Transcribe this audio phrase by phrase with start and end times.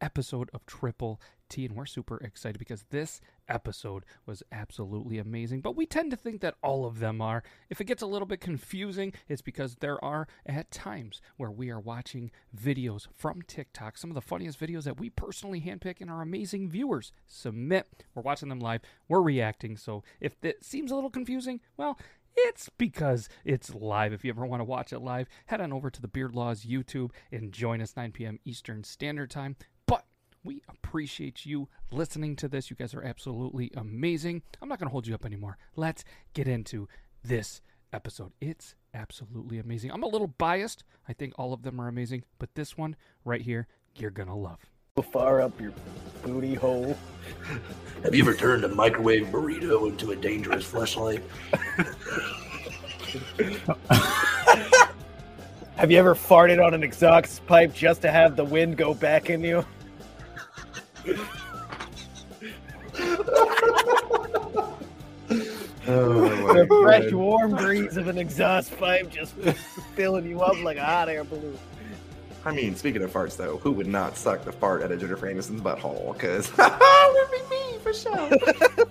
[0.00, 5.60] episode of Triple T, and we're super excited because this episode was absolutely amazing.
[5.60, 7.42] But we tend to think that all of them are.
[7.70, 11.70] If it gets a little bit confusing, it's because there are at times where we
[11.70, 16.10] are watching videos from TikTok, some of the funniest videos that we personally handpick and
[16.10, 17.88] our amazing viewers submit.
[18.14, 19.76] We're watching them live, we're reacting.
[19.76, 21.98] So if it seems a little confusing, well,
[22.36, 24.12] it's because it's live.
[24.12, 26.64] If you ever want to watch it live, head on over to the Beard Laws
[26.64, 28.38] YouTube and join us 9 p.m.
[28.44, 29.56] Eastern Standard Time.
[30.48, 32.70] But we appreciate you listening to this.
[32.70, 34.40] You guys are absolutely amazing.
[34.62, 35.58] I'm not going to hold you up anymore.
[35.76, 36.88] Let's get into
[37.22, 37.60] this
[37.92, 38.32] episode.
[38.40, 39.90] It's absolutely amazing.
[39.90, 40.84] I'm a little biased.
[41.06, 44.34] I think all of them are amazing, but this one right here, you're going to
[44.34, 44.60] love.
[45.12, 45.74] Far up your
[46.22, 46.96] booty hole.
[48.02, 51.22] Have you ever turned a microwave burrito into a dangerous flashlight?
[55.76, 59.28] Have you ever farted on an exhaust pipe just to have the wind go back
[59.28, 59.62] in you?
[65.90, 69.34] Oh, the fresh, warm breeze of an exhaust pipe just
[69.94, 71.58] filling you up like a hot air balloon.
[72.44, 75.26] I mean, speaking of farts, though, who would not suck the fart out of Jennifer
[75.26, 76.12] Aniston's butthole?
[76.12, 78.30] Because would be me for sure.
[78.30, 78.84] Yeah,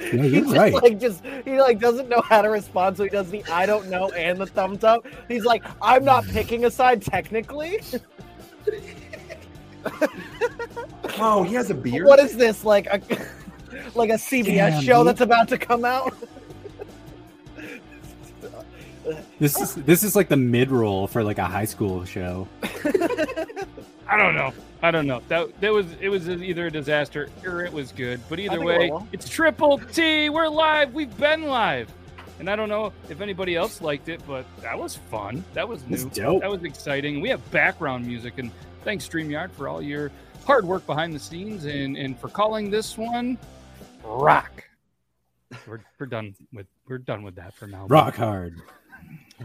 [0.10, 0.72] He you're just right.
[0.72, 3.88] like just he like doesn't know how to respond, so he does the I don't
[3.88, 5.06] know and the thumbs up.
[5.26, 7.80] He's like, I'm not picking a side technically.
[11.18, 12.06] oh, he has a beard.
[12.06, 13.00] What is this like a
[13.94, 15.08] like a CBS Damn, show dude.
[15.08, 16.14] that's about to come out?
[19.38, 22.46] This is this is like the mid roll for like a high school show.
[22.62, 24.52] I don't know.
[24.82, 25.22] I don't know.
[25.28, 28.20] That that was it was either a disaster or it was good.
[28.28, 29.08] But either way, well.
[29.12, 30.28] it's Triple T.
[30.28, 30.92] We're live.
[30.92, 31.92] We've been live.
[32.38, 35.44] And I don't know if anybody else liked it, but that was fun.
[35.54, 36.08] That was new.
[36.10, 36.42] dope.
[36.42, 37.20] That was exciting.
[37.20, 38.52] We have background music, and
[38.84, 40.10] thanks StreamYard for all your
[40.46, 43.38] hard work behind the scenes and and for calling this one
[44.04, 44.64] rock.
[45.66, 47.86] We're we're done with we're done with that for now.
[47.86, 48.60] Rock hard.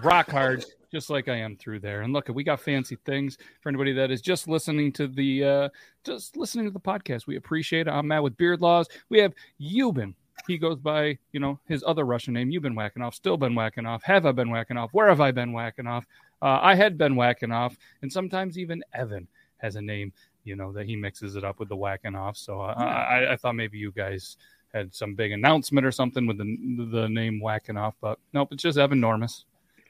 [0.02, 3.70] rock hard just like i am through there and look we got fancy things for
[3.70, 5.70] anybody that is just listening to the uh
[6.04, 9.34] just listening to the podcast we appreciate it i'm matt with beard laws we have
[9.62, 10.14] Euban.
[10.48, 13.56] he goes by you know his other russian name you've been whacking off still been
[13.56, 16.06] whacking off have i been whacking off where have i been whacking off
[16.44, 19.28] uh, i had been whacking off and sometimes even evan
[19.58, 22.62] has a name you know that he mixes it up with the whacking off so
[22.62, 24.38] uh, I, I thought maybe you guys
[24.74, 28.64] had some big announcement or something with the, the name whacking off but nope it's
[28.64, 29.46] just evan normus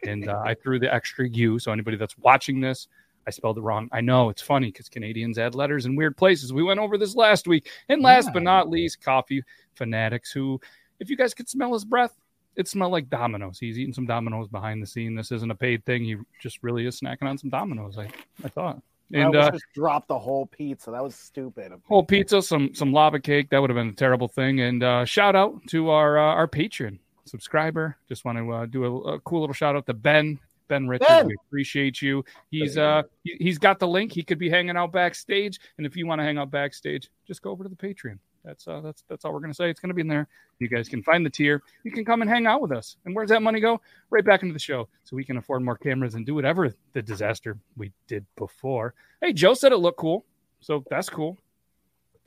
[0.07, 1.59] and uh, I threw the extra U.
[1.59, 2.87] So anybody that's watching this,
[3.27, 3.89] I spelled it wrong.
[3.91, 6.51] I know it's funny because Canadians add letters in weird places.
[6.51, 7.69] We went over this last week.
[7.89, 9.43] And last but not least, coffee
[9.75, 10.31] fanatics.
[10.31, 10.59] Who,
[10.99, 12.15] if you guys could smell his breath,
[12.55, 13.59] it smelled like Domino's.
[13.59, 15.15] He's eating some Domino's behind the scene.
[15.15, 16.03] This isn't a paid thing.
[16.03, 17.97] He just really is snacking on some Domino's.
[17.97, 18.09] I,
[18.43, 18.81] I thought.
[19.13, 20.91] And almost uh, just dropped the whole pizza.
[20.91, 21.71] That was stupid.
[21.85, 23.49] whole pizza, some some lava cake.
[23.49, 24.61] That would have been a terrible thing.
[24.61, 27.97] And uh, shout out to our uh, our patron subscriber.
[28.07, 30.39] Just want to uh, do a, a cool little shout out to Ben.
[30.69, 31.27] Ben Richards, Ben!
[31.27, 32.23] we appreciate you.
[32.49, 34.13] He's uh he, he's got the link.
[34.13, 37.41] He could be hanging out backstage, and if you want to hang out backstage, just
[37.41, 38.17] go over to the Patreon.
[38.43, 39.69] That's uh that's that's all we're gonna say.
[39.69, 40.27] It's gonna be in there.
[40.59, 41.61] You guys can find the tier.
[41.83, 42.97] You can come and hang out with us.
[43.05, 43.79] And where's that money go?
[44.09, 47.01] Right back into the show, so we can afford more cameras and do whatever the
[47.01, 48.93] disaster we did before.
[49.21, 50.25] Hey, Joe said it looked cool.
[50.59, 51.37] So that's cool.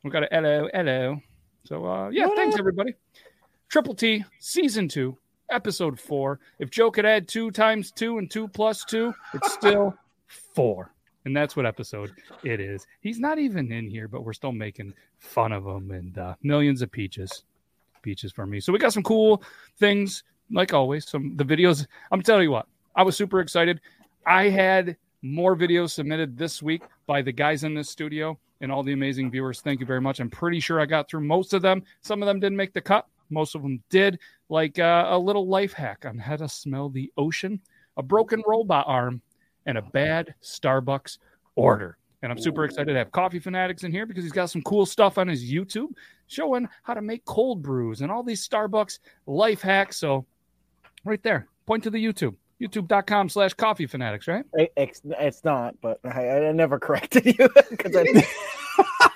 [0.03, 1.21] We got a hello, hello.
[1.65, 2.95] So uh, yeah, thanks everybody.
[3.69, 5.19] Triple T season two,
[5.51, 6.41] episode four.
[6.59, 9.95] If Joe could add two times two and two plus two, it's still
[10.55, 10.93] four.
[11.26, 12.12] And that's what episode
[12.44, 12.87] it is.
[13.00, 16.82] He's not even in here, but we're still making fun of him and uh, millions
[16.82, 17.43] of peaches.
[18.00, 18.61] Peaches for me.
[18.61, 19.43] So we got some cool
[19.76, 21.08] things, like always.
[21.08, 21.84] Some the videos.
[22.12, 23.81] I'm telling you what, I was super excited.
[24.25, 28.84] I had more videos submitted this week by the guys in this studio and all
[28.84, 29.61] the amazing viewers.
[29.61, 30.20] Thank you very much.
[30.20, 31.82] I'm pretty sure I got through most of them.
[32.02, 33.05] Some of them didn't make the cut.
[33.31, 34.20] Most of them did.
[34.49, 37.61] Like uh, a little life hack on how to smell the ocean,
[37.96, 39.20] a broken robot arm,
[39.67, 41.19] and a bad Starbucks
[41.55, 41.99] order.
[42.23, 44.87] And I'm super excited to have Coffee Fanatics in here because he's got some cool
[44.87, 45.89] stuff on his YouTube
[46.27, 49.99] showing how to make cold brews and all these Starbucks life hacks.
[49.99, 50.27] So,
[51.05, 54.45] right there, point to the YouTube, youtube.com slash coffee fanatics, right?
[54.55, 58.05] It's, it's not, but I, I never corrected you because I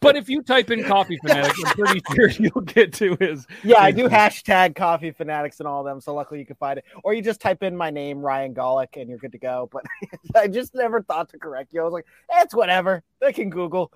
[0.00, 3.46] But if you type in coffee fanatics, I'm pretty sure you'll get to his.
[3.62, 6.00] Yeah, I do his- hashtag coffee fanatics and all of them.
[6.00, 6.84] So luckily you can find it.
[7.04, 9.68] Or you just type in my name, Ryan Golick, and you're good to go.
[9.72, 9.84] But
[10.36, 11.80] I just never thought to correct you.
[11.80, 13.02] I was like, it's whatever.
[13.20, 13.92] They can Google.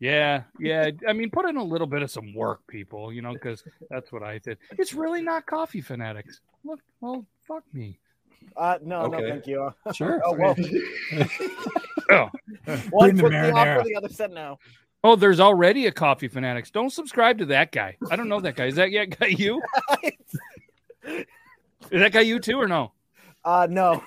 [0.00, 0.90] Yeah, yeah.
[1.08, 4.12] I mean, put in a little bit of some work, people, you know, because that's
[4.12, 4.58] what I did.
[4.78, 6.40] It's really not coffee fanatics.
[6.64, 7.98] Look, well, fuck me.
[8.56, 9.74] Uh, no, no, thank you.
[9.92, 10.20] Sure.
[10.24, 10.54] Oh, well.
[12.10, 12.30] Oh,
[12.90, 13.78] One Bring the took me marinara.
[13.82, 14.58] for the other said no.
[15.04, 16.70] Oh, there's already a coffee fanatics.
[16.70, 17.96] Don't subscribe to that guy.
[18.10, 18.66] I don't know that guy.
[18.66, 19.62] Is that yeah, guy you?
[21.04, 22.92] Is that guy you too or no?
[23.44, 24.02] Uh, no.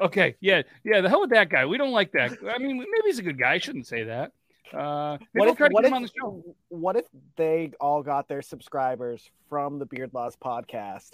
[0.00, 1.00] Okay, yeah, yeah.
[1.00, 1.64] The hell with that guy.
[1.66, 2.32] We don't like that.
[2.54, 3.54] I mean, maybe he's a good guy.
[3.54, 4.32] I shouldn't say that.
[4.72, 6.42] Uh, What if, what, if, on the show.
[6.68, 7.04] what if
[7.36, 11.12] they all got their subscribers from the Beard Laws podcast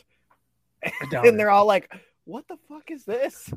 [1.13, 1.93] and they're all like,
[2.25, 3.53] what the fuck is this?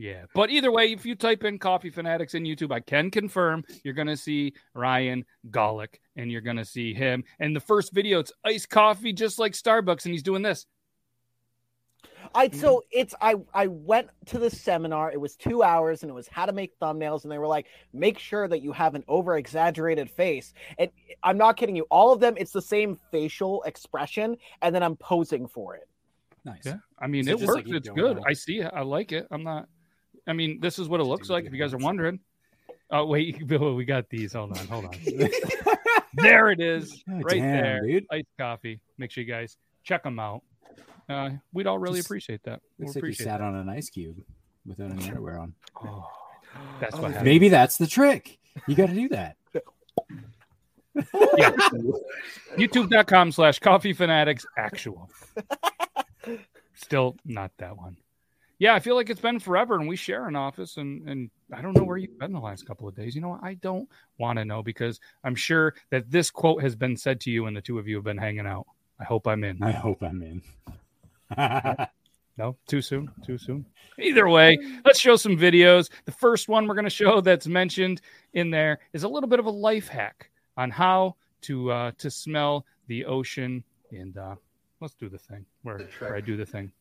[0.00, 3.62] Yeah, but either way, if you type in Coffee Fanatics in YouTube, I can confirm
[3.84, 7.22] you're going to see Ryan Golick and you're going to see him.
[7.38, 10.64] And the first video, it's iced coffee, just like Starbucks, and he's doing this.
[12.34, 15.12] I so it's I I went to the seminar.
[15.12, 17.24] It was two hours, and it was how to make thumbnails.
[17.24, 20.54] And they were like, make sure that you have an over exaggerated face.
[20.78, 20.90] And
[21.22, 21.86] I'm not kidding you.
[21.90, 25.86] All of them, it's the same facial expression, and then I'm posing for it.
[26.46, 26.62] Nice.
[26.64, 27.66] Yeah, I mean, So it just works.
[27.66, 28.16] like it's good.
[28.16, 28.24] know.
[28.26, 28.70] I see it.
[28.74, 29.26] I like it.
[29.30, 29.68] I'm not.
[30.26, 31.44] I mean, this is what it looks like.
[31.44, 32.20] If you guys are wondering.
[32.90, 34.32] Oh wait, Bill, we got these.
[34.32, 34.92] Hold on, hold on.
[36.14, 37.82] there it is, Oh, right damn, there.
[37.86, 38.06] dude.
[38.10, 38.80] Iced coffee.
[38.98, 40.42] Make sure you guys check them out.
[41.08, 42.60] Uh, we'd all really Just appreciate that.
[42.78, 43.40] We'd Looks like you sat that.
[43.42, 44.16] on an ice cube
[44.66, 45.54] without any underwear on.
[45.84, 46.08] Oh,
[46.80, 47.24] that's Oh, what happened.
[47.26, 48.38] Maybe that's the trick.
[48.68, 49.36] You got to do that.
[50.94, 51.50] Yeah.
[52.56, 55.08] YouTube.com slash coffee fanatics actual.
[56.74, 57.96] Still not that one.
[58.60, 61.62] Yeah, I feel like it's been forever and we share an office and, and I
[61.62, 63.14] don't know where you've been the last couple of days.
[63.14, 63.40] You know?
[63.42, 67.30] I don't want to know because I'm sure that this quote has been said to
[67.30, 68.66] you and the two of you have been hanging out.
[69.00, 69.62] I hope I'm in.
[69.62, 70.42] I hope I'm in.
[72.40, 73.10] No, too soon.
[73.22, 73.66] Too soon.
[73.98, 75.90] Either way, let's show some videos.
[76.06, 78.00] The first one we're going to show that's mentioned
[78.32, 82.10] in there is a little bit of a life hack on how to uh, to
[82.10, 83.62] smell the ocean.
[83.90, 84.36] And uh,
[84.80, 86.72] let's do the thing where, where I do the thing.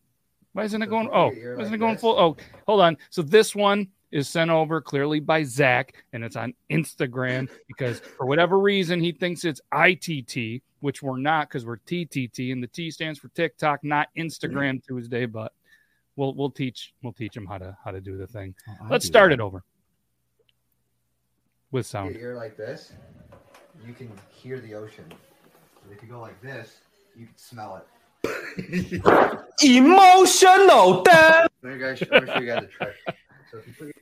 [0.59, 1.09] Why isn't it going?
[1.13, 2.19] Oh, why isn't it going full?
[2.19, 2.35] Oh,
[2.67, 2.97] hold on.
[3.11, 8.25] So this one is sent over clearly by Zach, and it's on Instagram because for
[8.25, 12.91] whatever reason he thinks it's ITT, which we're not because we're TTT, and the T
[12.91, 14.95] stands for TikTok, not Instagram mm-hmm.
[14.95, 15.25] Tuesday.
[15.25, 15.53] But
[16.17, 18.53] we'll we'll teach we'll teach him how to how to do the thing.
[18.67, 19.35] Oh, Let's start that.
[19.35, 19.63] it over
[21.71, 22.17] with sound.
[22.17, 22.91] ear like this,
[23.87, 25.05] you can hear the ocean.
[25.07, 26.79] But if you go like this,
[27.15, 27.87] you can smell it.
[29.63, 31.47] Emotional damn.
[31.63, 32.95] Let guys, let me show you guys a trick.
[33.51, 33.95] So if you put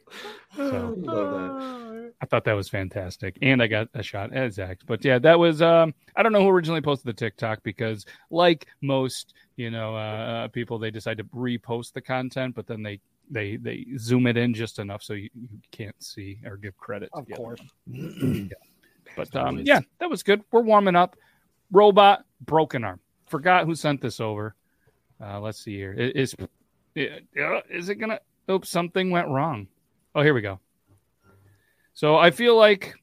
[0.57, 2.13] your So Love that.
[2.21, 4.79] I thought that was fantastic, and I got a shot at Zach.
[4.85, 8.67] But yeah, that was um, I don't know who originally posted the TikTok because, like
[8.81, 12.99] most you know uh, uh, people, they decide to repost the content, but then they
[13.29, 17.09] they they zoom it in just enough so you, you can't see or give credit.
[17.13, 17.59] Of the course.
[17.85, 18.49] one.
[19.15, 20.43] But um, yeah, that was good.
[20.51, 21.15] We're warming up.
[21.71, 22.99] Robot broken arm.
[23.27, 24.55] Forgot who sent this over.
[25.21, 25.95] Uh, let's see here.
[25.97, 26.35] I- Is
[26.95, 28.19] it, uh, is it gonna?
[28.49, 29.67] Oops, something went wrong.
[30.15, 30.59] Oh, here we go.
[31.93, 32.95] So I feel like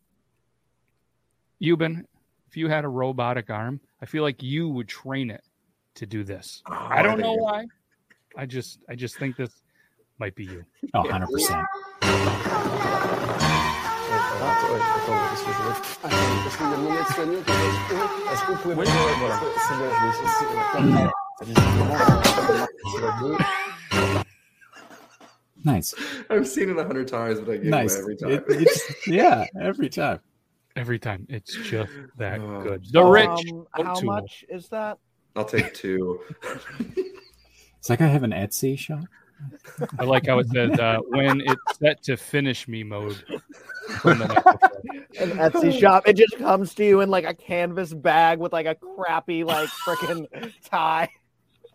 [1.62, 2.04] Euban,
[2.48, 5.44] if you had a robotic arm, I feel like you would train it
[5.96, 6.62] to do this.
[6.66, 7.66] I don't know why.
[8.36, 9.62] I just I just think this
[10.18, 10.64] might be you.
[10.94, 11.66] Oh, 100%.
[25.64, 25.94] Nice.
[26.28, 27.94] I've seen it a hundred times, but I give Nice.
[27.94, 28.30] away every time.
[28.32, 30.20] It- it's- yeah, every time.
[30.76, 31.26] Every time.
[31.30, 32.62] It's just that Oh.
[32.62, 32.84] good.
[32.92, 33.28] The rich.
[33.28, 34.04] Um, how O'Toole.
[34.12, 34.98] much is that?
[35.36, 36.20] I'll take two.
[37.78, 39.04] It's like I have an Etsy shop.
[39.98, 43.22] I like how it says uh, when it's set to finish me mode.
[44.00, 44.70] from the night before.
[45.20, 46.08] An Etsy shop.
[46.08, 49.68] It just comes to you in like a canvas bag with like a crappy like
[49.86, 50.26] freaking
[50.64, 51.08] tie.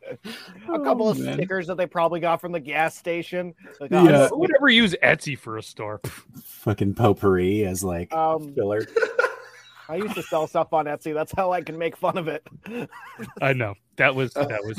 [0.10, 1.36] A couple Oh, of man.
[1.36, 3.54] stickers that they probably got from the gas station.
[3.80, 4.02] Like, Yeah.
[4.26, 6.02] oh, Who would ever use Etsy for a store?
[6.44, 8.88] Fucking potpourri as like Um, filler.
[9.90, 11.14] I used to sell stuff on Etsy.
[11.14, 12.46] That's how I can make fun of it.
[13.42, 14.78] I know that was that was.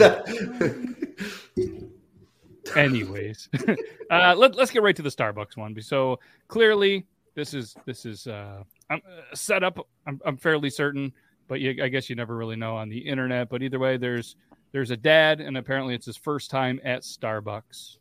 [2.76, 3.48] Anyways,
[4.10, 5.80] uh, let, let's get right to the Starbucks one.
[5.82, 9.86] So clearly, this is this is uh, I'm uh, set up.
[10.06, 11.12] I'm, I'm fairly certain,
[11.48, 13.48] but you, I guess you never really know on the internet.
[13.48, 14.36] But either way, there's
[14.72, 17.96] there's a dad, and apparently it's his first time at Starbucks.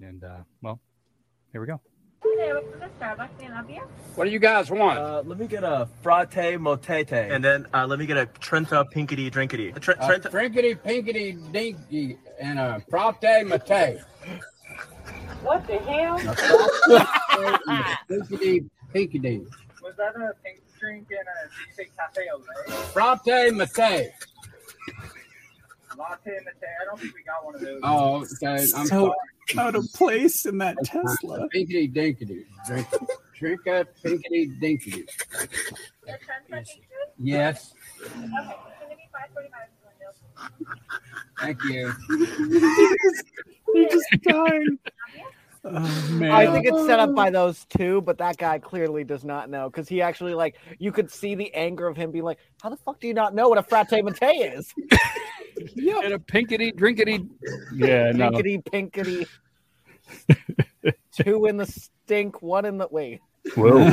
[0.00, 0.80] And uh, well,
[1.52, 1.80] here we go.
[4.14, 4.98] What do you guys want?
[4.98, 7.16] Uh, let me get a frate motete.
[7.16, 9.70] And then uh, let me get a Trenta pinkety drinkety.
[9.70, 13.98] A Tr- A Trenta- frinkety pinkety dinky and a frate mate.
[15.42, 16.18] What the hell?
[18.08, 19.44] Pinkety pinkety.
[19.82, 22.76] Was that a pink drink and a did cafe au lait?
[22.92, 24.12] Frate mate.
[25.96, 26.66] Latte and latte.
[26.80, 27.80] I don't think we got one of those.
[27.82, 28.62] Oh, okay.
[28.74, 29.14] I'm So
[29.54, 29.66] sorry.
[29.66, 31.48] out of place in that Tesla.
[31.48, 32.44] Pinkety dinkety.
[32.66, 32.86] Drink,
[33.38, 35.08] drink a pinkety dinkety.
[37.18, 37.72] Yes.
[41.40, 41.92] Thank you.
[43.74, 44.78] You're just dying.
[45.66, 46.30] Oh man.
[46.30, 47.32] I think it's set up by oh.
[47.32, 51.10] those two, but that guy clearly does not know because he actually like you could
[51.10, 53.58] see the anger of him being like, "How the fuck do you not know what
[53.58, 54.72] a frate mate is?"
[55.76, 57.24] Yeah, and a pinkety drinkety.
[57.74, 58.30] Yeah, no.
[58.30, 59.26] Pinkety pinkety.
[61.16, 63.20] two in the stink, one in the wait.
[63.54, 63.92] Whoa.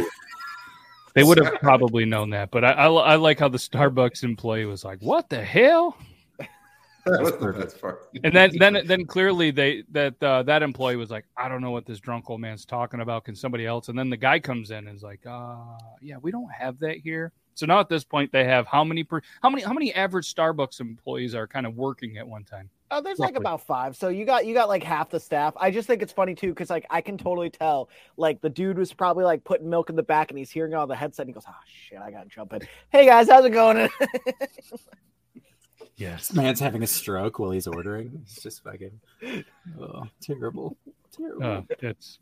[1.13, 4.65] They would have probably known that, but I, I, I like how the Starbucks employee
[4.65, 5.97] was like, "What the hell?"
[7.05, 8.09] That was the best part.
[8.23, 11.71] And then, then, then clearly they that uh, that employee was like, "I don't know
[11.71, 13.25] what this drunk old man's talking about.
[13.25, 15.57] Can somebody else?" And then the guy comes in and is like, "Uh,
[16.01, 19.03] yeah, we don't have that here." So now at this point, they have how many
[19.03, 22.69] per how many how many average Starbucks employees are kind of working at one time?
[22.89, 23.95] Oh, there's like about five.
[23.95, 25.53] So you got you got like half the staff.
[25.57, 28.77] I just think it's funny too because like I can totally tell like the dude
[28.77, 31.29] was probably like putting milk in the back and he's hearing all the headset and
[31.29, 33.89] he goes, "Oh shit, I gotta jump in." Hey guys, how's it going?
[35.97, 36.29] Yes.
[36.29, 38.11] This man's having a stroke while he's ordering.
[38.23, 38.99] It's just fucking
[39.79, 40.77] oh, terrible.
[41.15, 41.43] Terrible.
[41.43, 42.19] Uh, it's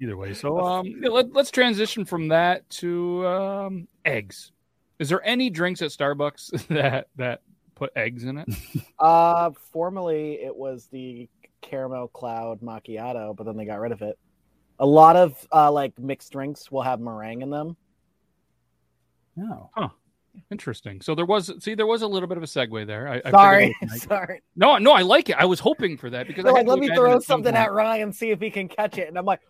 [0.00, 0.34] either way.
[0.34, 4.52] So um, yeah, let, let's transition from that to um, eggs.
[4.98, 7.42] Is there any drinks at Starbucks that that
[7.74, 8.48] put eggs in it?
[8.98, 11.28] uh, formerly it was the
[11.60, 14.18] caramel cloud macchiato, but then they got rid of it.
[14.78, 17.76] A lot of uh, like mixed drinks will have meringue in them.
[19.36, 19.70] No.
[19.74, 19.88] Huh.
[20.50, 21.00] Interesting.
[21.00, 23.08] So there was see there was a little bit of a segue there.
[23.08, 24.42] I, I figured Sorry, it was sorry.
[24.56, 25.36] No, no, I like it.
[25.38, 28.12] I was hoping for that because They're I like, let me throw something at Ryan,
[28.12, 29.08] see if he can catch it.
[29.08, 29.40] And I'm like,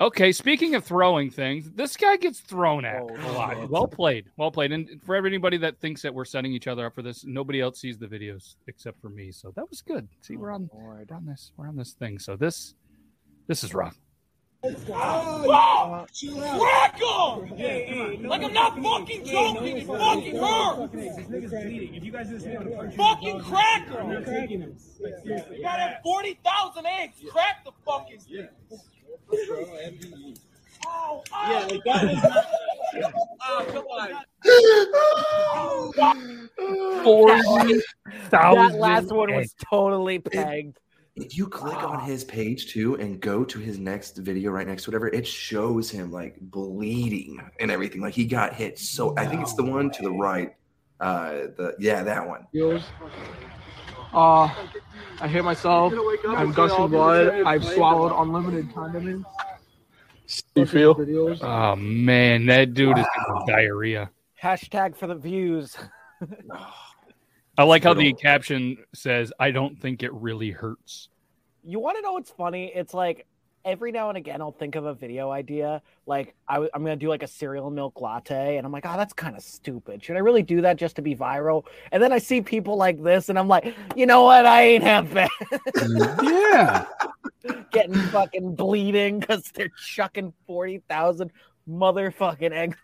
[0.00, 3.56] Okay, speaking of throwing things, this guy gets thrown at Oh, a lot.
[3.56, 3.68] shit.
[3.68, 4.70] Well played, well played.
[4.70, 7.80] And for anybody that thinks that we're setting each other up for this, nobody else
[7.80, 9.32] sees the videos except for me.
[9.32, 10.06] So that was good.
[10.20, 12.20] See, we're oh, on we're on this we're on this thing.
[12.20, 12.74] So this
[13.48, 13.98] this is rough.
[14.60, 16.06] Whoa!
[16.58, 18.22] Crack him!
[18.28, 20.94] Like I'm not fucking joking, it fucking hurts!
[22.96, 24.76] Fucking crack him!
[25.00, 28.18] You gotta have 40,000 eggs, crack the fucking
[30.86, 31.50] Oh, oh.
[31.50, 32.18] Yeah, like that is
[33.42, 34.24] Oh, come on.
[37.04, 37.80] Forty
[38.30, 40.78] that last one was totally pegged.
[41.20, 44.84] If you click on his page too and go to his next video right next
[44.84, 48.00] to whatever, it shows him like bleeding and everything.
[48.00, 48.78] Like he got hit.
[48.78, 50.54] So I think it's the one to the right.
[51.00, 52.46] Uh, the yeah, that one.
[54.12, 54.54] Uh,
[55.20, 55.92] I hit myself.
[56.28, 57.28] I'm gushing blood.
[57.42, 59.28] I've swallowed unlimited condiments.
[60.54, 61.38] You feel?
[61.42, 63.06] Oh man, that dude is
[63.46, 64.10] diarrhea.
[64.40, 65.76] Hashtag for the views.
[67.58, 71.08] I like how the caption says, "I don't think it really hurts."
[71.64, 72.72] You want to know what's funny?
[72.72, 73.26] It's like
[73.64, 75.82] every now and again I'll think of a video idea.
[76.06, 79.12] Like I, am gonna do like a cereal milk latte, and I'm like, oh, that's
[79.12, 80.04] kind of stupid.
[80.04, 81.64] Should I really do that just to be viral?
[81.90, 84.46] And then I see people like this, and I'm like, you know what?
[84.46, 86.14] I ain't half mm-hmm.
[86.14, 86.22] bad.
[86.22, 86.84] yeah.
[87.72, 91.32] Getting fucking bleeding because they're chucking forty thousand
[91.68, 92.76] motherfucking eggs.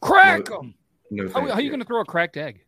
[0.00, 0.74] Crack them.
[1.10, 1.70] No, How, how are you you.
[1.70, 2.60] going to throw a cracked egg?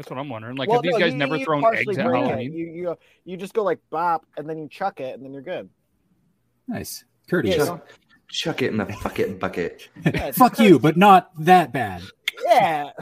[0.00, 0.56] That's what I'm wondering.
[0.56, 2.06] Like, Well, have these no, guys you- never you thrown eggs at.
[2.06, 2.54] Halloween?
[2.54, 5.42] You, you you just go like bop, and then you chuck it, and then you're
[5.42, 5.68] good.
[6.66, 7.04] Nice.
[7.28, 7.54] Curtis.
[7.56, 7.88] Yeah, Chuck,
[8.30, 9.90] chuck it in the fuck it bucket.
[10.34, 12.02] Fuck you, but not that bad.
[12.46, 12.90] Yeah.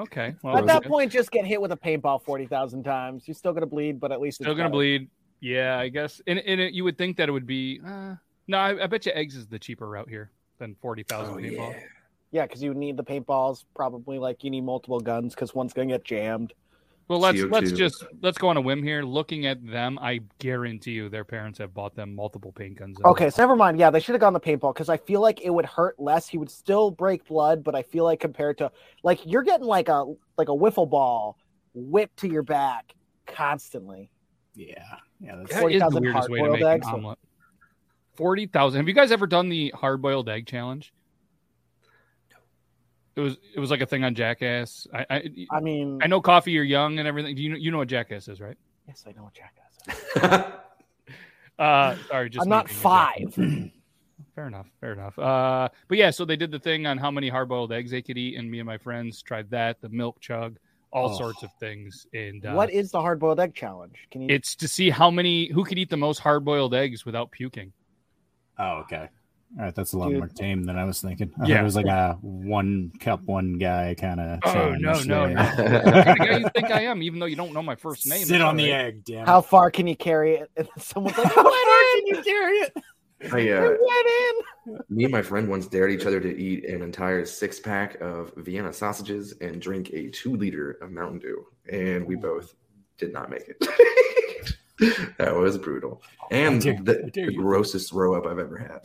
[0.00, 0.36] Okay.
[0.46, 0.88] At that okay.
[0.88, 3.26] point, just get hit with a paintball forty thousand times.
[3.26, 4.76] You're still gonna bleed, but at least still it's gonna better.
[4.76, 5.10] bleed.
[5.40, 6.20] Yeah, I guess.
[6.28, 7.80] And, and it, you would think that it would be.
[7.84, 8.14] Uh,
[8.46, 11.38] no, I, I bet you eggs is the cheaper route here than forty thousand Oh,
[11.38, 11.72] paintball.
[11.72, 11.80] yeah.
[12.30, 13.64] Yeah, because you need the paintballs.
[13.74, 16.52] Probably like you need multiple guns because one's gonna get jammed.
[17.08, 19.02] Well, let's let's just let's go on a whim here.
[19.02, 22.98] Looking at them, I guarantee you their parents have bought them multiple paint guns.
[23.02, 23.78] Okay, so never mind.
[23.78, 26.28] Yeah, they should have gone the paintball because I feel like it would hurt less.
[26.28, 28.70] He would still break blood, but I feel like compared to
[29.04, 30.04] like you're getting like a
[30.36, 31.38] like a wiffle ball
[31.72, 32.94] whipped to your back
[33.26, 34.10] constantly.
[34.54, 34.74] Yeah.
[35.18, 35.36] Yeah.
[35.36, 36.86] that That's, is the 40,000 weirdest way to hard-boiled make an eggs.
[36.88, 37.18] omelet.
[38.16, 38.80] Forty thousand.
[38.80, 40.92] Have you guys ever done the hard boiled egg challenge?
[43.18, 44.86] It was it was like a thing on Jackass.
[44.94, 46.52] I I, I mean, I know coffee.
[46.52, 47.34] You're young and everything.
[47.34, 48.56] Do you know you know what Jackass is, right?
[48.86, 50.44] yes, I know what Jackass.
[50.46, 50.52] is.
[51.58, 53.34] Uh, sorry, just I'm not making a joke.
[53.34, 53.34] five.
[54.36, 54.66] Fair enough.
[54.80, 55.18] Fair enough.
[55.18, 58.00] Uh, but yeah, so they did the thing on how many hard boiled eggs they
[58.00, 60.56] could eat, and me and my friends tried that, the milk chug,
[60.92, 61.18] all Oh.
[61.18, 62.06] sorts of things.
[62.14, 63.96] And uh, what is the hard boiled egg challenge?
[64.12, 64.28] Can you?
[64.32, 67.72] it's to see how many who could eat the most hard boiled eggs without puking.
[68.60, 69.08] oh, okay.
[69.56, 70.18] All right, that's a lot Dude.
[70.18, 71.32] more tame than I was thinking.
[71.42, 71.60] I Yeah.
[71.60, 74.40] it was like a one cup, one guy kind of.
[74.44, 75.34] Oh no, no, no!
[75.34, 75.54] What
[76.04, 77.02] kind of guy you think I am?
[77.02, 78.24] Even though you don't know my first name.
[78.26, 78.84] Sit on the all right.
[78.86, 79.26] egg, damn.
[79.26, 80.50] How far can you carry it?
[80.56, 82.76] And someone's like, "How far can you carry it?"
[83.32, 83.80] I, uh, It
[84.66, 84.78] went in.
[84.90, 88.32] me and my friend once dared each other to eat an entire six pack of
[88.36, 92.54] Vienna sausages and drink a two liter of Mountain Dew, and we both
[92.98, 93.58] did not make it.
[95.18, 96.00] that was brutal,
[96.30, 98.80] and dare- the, the grossest throw up I've ever had.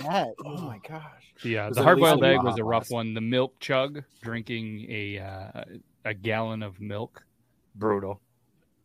[0.00, 1.32] That- Oh my gosh.
[1.42, 3.14] Yeah, Was the hard boiled egg was a rough one.
[3.14, 5.64] The milk chug, drinking a uh,
[6.04, 7.24] a gallon of milk,
[7.74, 8.20] brutal.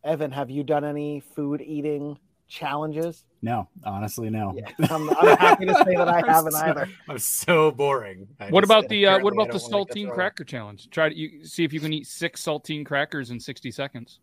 [0.04, 3.24] Evan, have you done any food eating challenges?
[3.42, 4.54] No, honestly, no.
[4.90, 6.88] I'm, I'm happy to say that I haven't so- either.
[7.08, 8.26] I'm so boring.
[8.40, 10.90] I What just- about the uh, what about the don't like to saltine cracker challenge?
[10.90, 14.18] Try to you, see if you can eat six saltine crackers in sixty seconds.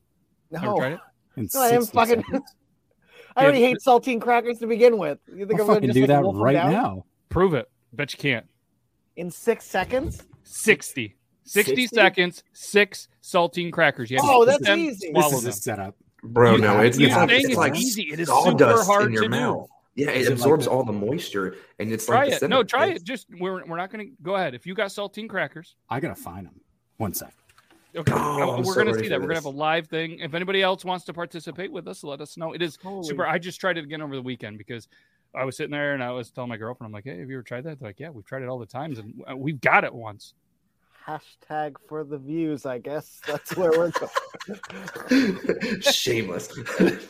[0.54, 1.00] Ever No, tried it?
[1.38, 2.42] In no I am 60 fucking.
[3.38, 3.42] Seconds?
[3.42, 5.20] I already hate saltine crackers to begin with.
[5.28, 7.06] You think I'll I'm gonna fucking just do like, that wolf them right now.
[7.30, 7.70] Prove it.
[7.94, 8.46] Bet you can't.
[9.16, 10.24] in six seconds?
[10.44, 11.16] 60.
[11.44, 11.96] 60, 60?
[11.96, 14.12] seconds, six saltine crackers.
[14.12, 15.12] You Oh, that's them, easy.
[15.14, 15.50] This is them.
[15.50, 15.96] a setup.
[16.24, 18.04] Bro, You no, have it's, to- it's like, it's like easy.
[18.12, 19.66] It is sawdust super hard in your to do.
[19.96, 22.50] Yeah, Is it it absorbs like all the moisture, and it's Try like the it.
[22.50, 23.04] No, try it.
[23.04, 24.54] Just we're we're not gonna go ahead.
[24.54, 26.60] If you got saltine crackers, I gotta find them.
[26.98, 27.34] One sec.
[27.98, 29.20] Okay, Oh, we're so gonna see that.
[29.20, 30.20] We're gonna have a live thing.
[30.20, 32.54] If anybody else wants to participate with us, let us know.
[32.54, 33.26] It is Holy- super.
[33.26, 34.88] I just tried it again over the weekend because
[35.36, 37.36] I was sitting there and I was telling my girlfriend, I'm like, "Hey, have you
[37.38, 39.60] ever tried that?" They're like, "Yeah, we've tried it all the times, and uh, we've
[39.62, 40.34] got it once."
[41.06, 43.22] Hashtag for the views, I guess.
[43.26, 45.82] That's where we're going.
[45.82, 46.50] Shameless.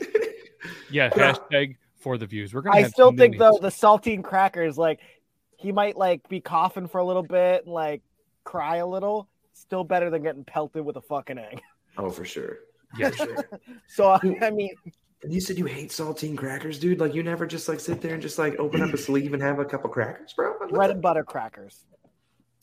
[0.90, 2.54] Yeah, hashtag for the views.
[2.54, 2.78] We're gonna.
[2.78, 5.00] I still think though the saltine crackers, like
[5.58, 8.02] he might like be coughing for a little bit and like
[8.44, 9.28] cry a little.
[9.60, 11.62] Still better than getting pelted with a fucking egg.
[11.98, 12.60] oh, for sure.
[12.98, 13.10] Yeah.
[13.10, 13.46] For sure.
[13.88, 14.70] So I mean,
[15.24, 17.00] And you said you hate saltine crackers, dude.
[17.00, 19.42] Like you never just like sit there and just like open up a sleeve and
[19.42, 20.52] have a couple crackers, bro.
[20.58, 21.86] What bread the- and butter crackers.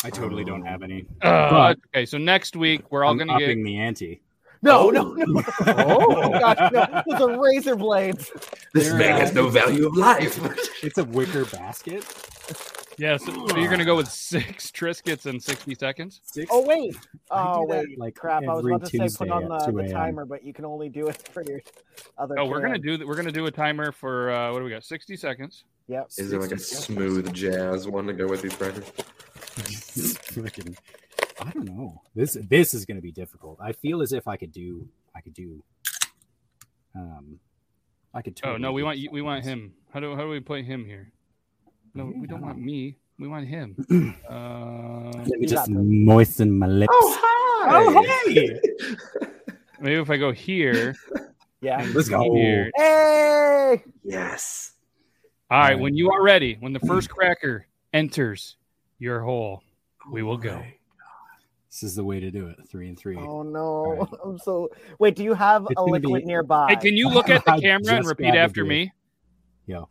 [0.04, 1.06] I totally don't have any.
[1.22, 3.44] Uh, But okay, so next week we're all I'm gonna get.
[3.50, 4.20] upping the ante.
[4.62, 4.90] No, Oh.
[4.90, 5.42] no, no.
[5.66, 7.02] Oh gosh, no.
[7.08, 8.30] Those are razor blades.
[8.72, 10.38] This They're, man uh, has no value of life.
[10.84, 12.04] It's a wicker basket.
[12.98, 16.20] Yeah, so, so you're gonna go with six Triscuits in 60 seconds.
[16.24, 16.48] Six.
[16.52, 16.96] Oh wait.
[17.30, 17.98] Oh wait.
[17.98, 18.42] like, crap.
[18.44, 21.08] I was about to say put on the, the timer, but you can only do
[21.08, 21.60] it for your
[22.18, 22.38] other.
[22.38, 23.06] Oh, we're gonna do that.
[23.06, 24.84] We're gonna do a timer for uh, what do we got?
[24.84, 25.64] 60 seconds.
[25.88, 26.10] Yep.
[26.16, 28.84] Is there like a 60 smooth jazz one to go with these crackers?
[29.54, 30.76] Freaking-
[31.40, 32.00] I don't know.
[32.14, 33.58] This this is going to be difficult.
[33.60, 34.88] I feel as if I could do.
[35.14, 35.62] I could do.
[36.94, 37.40] Um,
[38.14, 38.40] I could.
[38.44, 39.74] Oh no, we want some we want him.
[39.92, 41.12] How do how do we play him here?
[41.94, 42.96] No, we don't want me.
[43.18, 43.76] We want him.
[44.28, 46.92] uh, Let me just got moisten my lips.
[46.92, 47.84] Oh hi!
[47.84, 48.60] Oh hey!
[49.80, 50.94] maybe if I go here,
[51.60, 51.86] Yeah.
[51.94, 52.34] Let's go.
[52.34, 52.70] here.
[52.76, 53.84] Hey.
[54.02, 54.72] Yes.
[55.50, 58.56] All right, when you are ready, when the first cracker enters
[58.98, 59.62] your hole,
[60.10, 60.62] we will go.
[61.70, 62.56] This is the way to do it.
[62.68, 63.16] Three and three.
[63.16, 64.08] Oh no.
[64.24, 64.70] I'm so.
[64.98, 65.14] Wait.
[65.14, 66.66] Do you have It's a gonna liquid be- nearby?
[66.70, 68.68] Hey, can you look at the I camera and just repeat grabbed a after beer.
[68.70, 68.92] me?
[69.66, 69.88] Yo.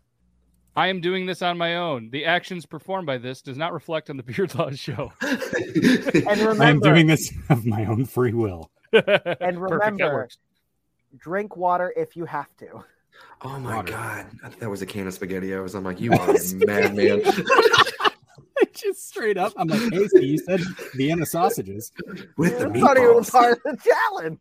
[0.76, 2.10] I am doing this on my own.
[2.10, 5.14] The actions performed by this does not reflect on the Beard Laws show.
[5.22, 8.72] And I am doing this of my own free will.
[8.94, 10.30] and remember,
[11.18, 12.84] drink water if you have to.
[13.42, 13.92] Oh my Water.
[13.92, 15.76] god, I that was a can of spaghettios.
[15.76, 17.22] I'm like, you are a madman.
[17.26, 19.54] I just straight up.
[19.58, 20.62] I'm like, hey, so you said
[20.96, 21.92] Vienna sausages
[22.38, 24.40] with That's not even part of the challenge.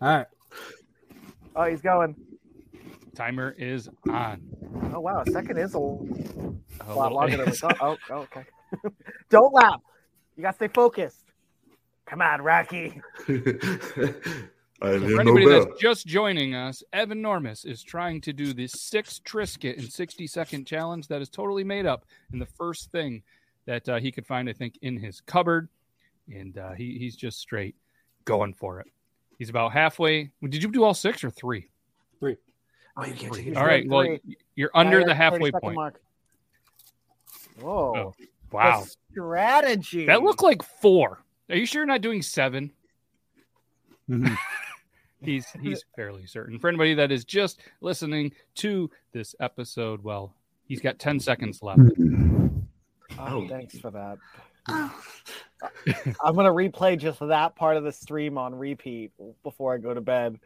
[0.00, 0.26] All right.
[1.54, 2.14] Oh, he's going.
[3.16, 4.42] Timer is on.
[4.94, 6.04] Oh wow, a second is a, lot
[6.86, 7.76] little- longer than we thought.
[7.80, 8.44] Oh, oh, okay.
[9.30, 9.80] Don't laugh.
[10.36, 11.24] You gotta stay focused.
[12.04, 13.00] Come on, Rocky.
[14.82, 18.66] I So for anybody that's just joining us, Evan Normus is trying to do the
[18.68, 22.04] six Triscuit in 60 second challenge that is totally made up.
[22.30, 23.22] And the first thing
[23.64, 25.68] that uh, he could find, I think, in his cupboard.
[26.28, 27.74] And uh, he, he's just straight
[28.26, 28.86] going for it.
[29.38, 30.30] He's about halfway.
[30.42, 31.60] Did you do all six or three?
[31.60, 31.70] Three.
[32.96, 33.82] Oh, you can't take He's All right.
[33.82, 34.36] doing Well, three.
[34.54, 35.74] you're under the halfway point.
[35.74, 36.00] mark.
[37.60, 37.94] Whoa.
[37.96, 38.14] Oh,
[38.52, 38.82] wow.
[38.82, 40.06] The strategy.
[40.06, 41.22] That looked like four.
[41.48, 42.72] Are you sure you're not doing 7
[45.20, 46.58] he's he's fairly certain.
[46.58, 50.32] For anybody that is just listening to this episode, well,
[50.66, 51.80] he's got 10 seconds left.
[53.18, 54.18] Ah, oh, thanks for that.
[54.68, 60.00] I'm gonna replay just that part of the stream on repeat before I go to
[60.00, 60.38] bed.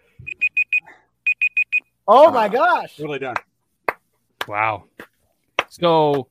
[2.08, 2.98] Oh my gosh!
[2.98, 3.36] Really done.
[4.48, 4.84] Wow.
[5.68, 6.28] So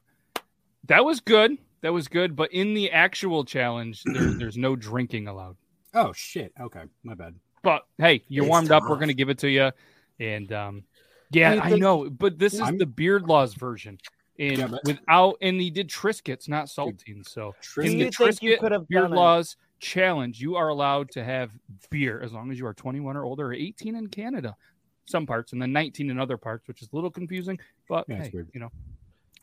[0.87, 1.57] that was good.
[1.81, 2.35] That was good.
[2.35, 5.55] But in the actual challenge, there, there's no drinking allowed.
[5.93, 6.51] Oh shit.
[6.59, 7.35] Okay, my bad.
[7.63, 8.83] But hey, you're It's warmed up.
[8.83, 9.71] We're going to give it to you.
[10.19, 10.83] And um,
[11.31, 12.09] yeah, Do I know.
[12.09, 13.97] But this is I'm- the Beard Laws version.
[14.37, 17.27] And Yeah, but- without, and he did Triscuits, not saltines.
[17.29, 19.11] So Do in the think Triscuit could have Beard?
[19.11, 21.51] Laws challenge, you are allowed to have
[21.89, 24.55] beer as long as you are 21 or older, or 18 in Canada,
[25.09, 27.59] some parts, and then 19 in other parts, which is a little confusing.
[27.87, 28.49] But Yeah, it's hey, weird.
[28.53, 28.71] you know,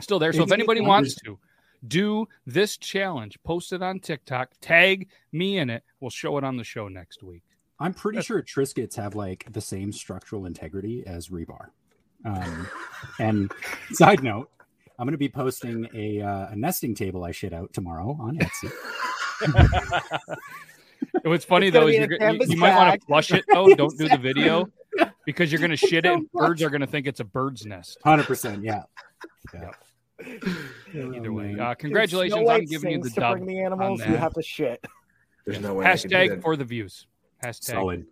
[0.01, 0.33] still there.
[0.33, 1.39] So if anybody wants to
[1.87, 5.83] do this challenge, post it on TikTok, tag me in it.
[6.01, 7.43] We'll show it on the show next week.
[7.79, 11.69] I'm pretty sure Triscuits have like the same structural integrity as rebar.
[12.25, 12.69] Um,
[13.19, 13.53] and
[13.93, 14.51] side note,
[14.99, 18.39] I'm going to be posting a, uh, a nesting table I shit out tomorrow on
[18.39, 18.73] Etsy.
[21.23, 23.69] What's funny It's though is you're, a go- you, might want to flush it though.
[23.75, 24.69] Don't do the video
[25.25, 27.65] because you're going to shit it, and birds are going to think it's a bird's
[27.67, 27.99] nest.
[28.05, 28.83] Hundred percent, yeah.
[29.55, 29.71] Yeah.
[30.25, 31.61] Oh, Either way, man.
[31.61, 33.33] uh, If congratulations Snow on White giving you the to dub.
[33.39, 34.01] bring the animals.
[34.01, 34.85] You have to shit.
[35.45, 35.85] There's no way.
[35.87, 37.07] I can do Hashtag for the views.
[37.45, 38.07] Hashtag Solid.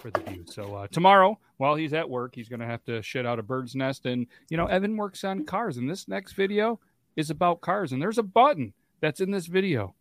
[0.00, 0.54] for the views.
[0.54, 3.42] So uh, tomorrow, while he's at work, he's going to have to shit out a
[3.42, 4.06] bird's nest.
[4.06, 6.80] And you know, Evan works on cars, and this next video
[7.16, 7.92] is about cars.
[7.92, 9.94] And there's a button that's in this video.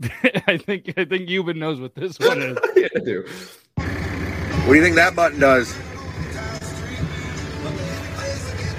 [0.46, 2.58] I think I think Euban knows what this one is.
[2.76, 3.24] Yeah, I do.
[3.76, 5.72] What do you think that button does?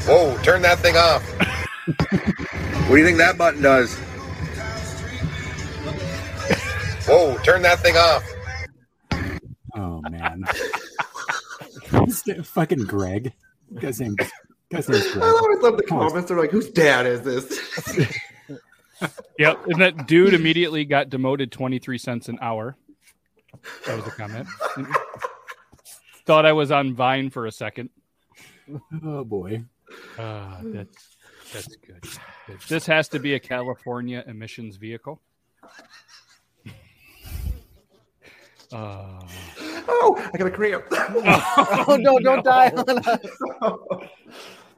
[0.07, 1.21] Whoa, turn that thing off.
[2.87, 3.95] what do you think that button does?
[7.07, 8.23] Whoa, turn that thing off.
[9.75, 10.43] Oh man.
[12.43, 13.33] Fucking Greg.
[13.79, 14.15] Guy's name.
[14.71, 15.23] Guy's name's Greg.
[15.23, 16.29] I always love the comments.
[16.29, 17.61] They're like, "Whose dad is this?"
[19.39, 19.67] Yep.
[19.67, 22.77] And that dude immediately got demoted 23 cents an hour.
[23.85, 24.47] That was a comment.
[26.25, 27.89] Thought I was on Vine for a second.
[29.03, 29.63] Oh boy.
[30.17, 31.17] Uh, that's
[31.51, 32.01] that's good.
[32.47, 32.59] Good.
[32.69, 35.21] This has to be a California emissions vehicle.
[38.71, 39.19] Uh,
[39.59, 40.85] oh, I got a cramp.
[40.91, 42.19] oh no!
[42.19, 43.19] Don't die on us.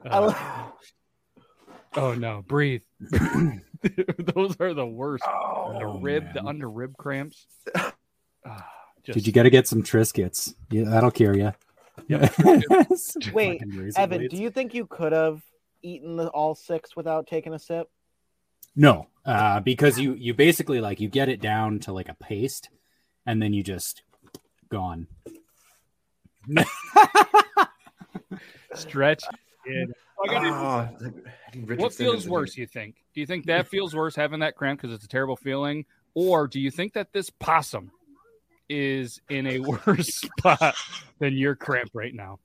[0.06, 0.70] Uh,
[1.96, 2.82] oh no, breathe.
[4.34, 5.24] Those are the worst.
[5.26, 7.46] the rib, the under rib cramps.
[8.46, 8.68] Ah,
[9.06, 10.54] just- Did you got to get some Triscuits?
[10.70, 11.54] Yeah, that'll cure you.
[12.08, 12.34] Yep.
[13.34, 13.62] Wait,
[13.96, 14.34] Evan, blades.
[14.34, 15.42] do you think you could have
[15.82, 17.90] eaten the, all six without taking a sip?
[18.76, 22.68] No, uh, because you you basically like you get it down to like a paste,
[23.26, 24.02] and then you just
[24.68, 25.08] gone.
[28.74, 29.24] stretch
[29.66, 29.90] it.
[30.20, 30.90] Oh, I need ah,
[31.76, 32.96] What feels worse, you think?
[33.14, 35.86] Do you think that feels worse having that cramp because it's a terrible feeling?
[36.14, 37.92] Or do you think that this possum
[38.70, 40.76] is in a worse spot
[41.20, 42.40] than your cramp right now?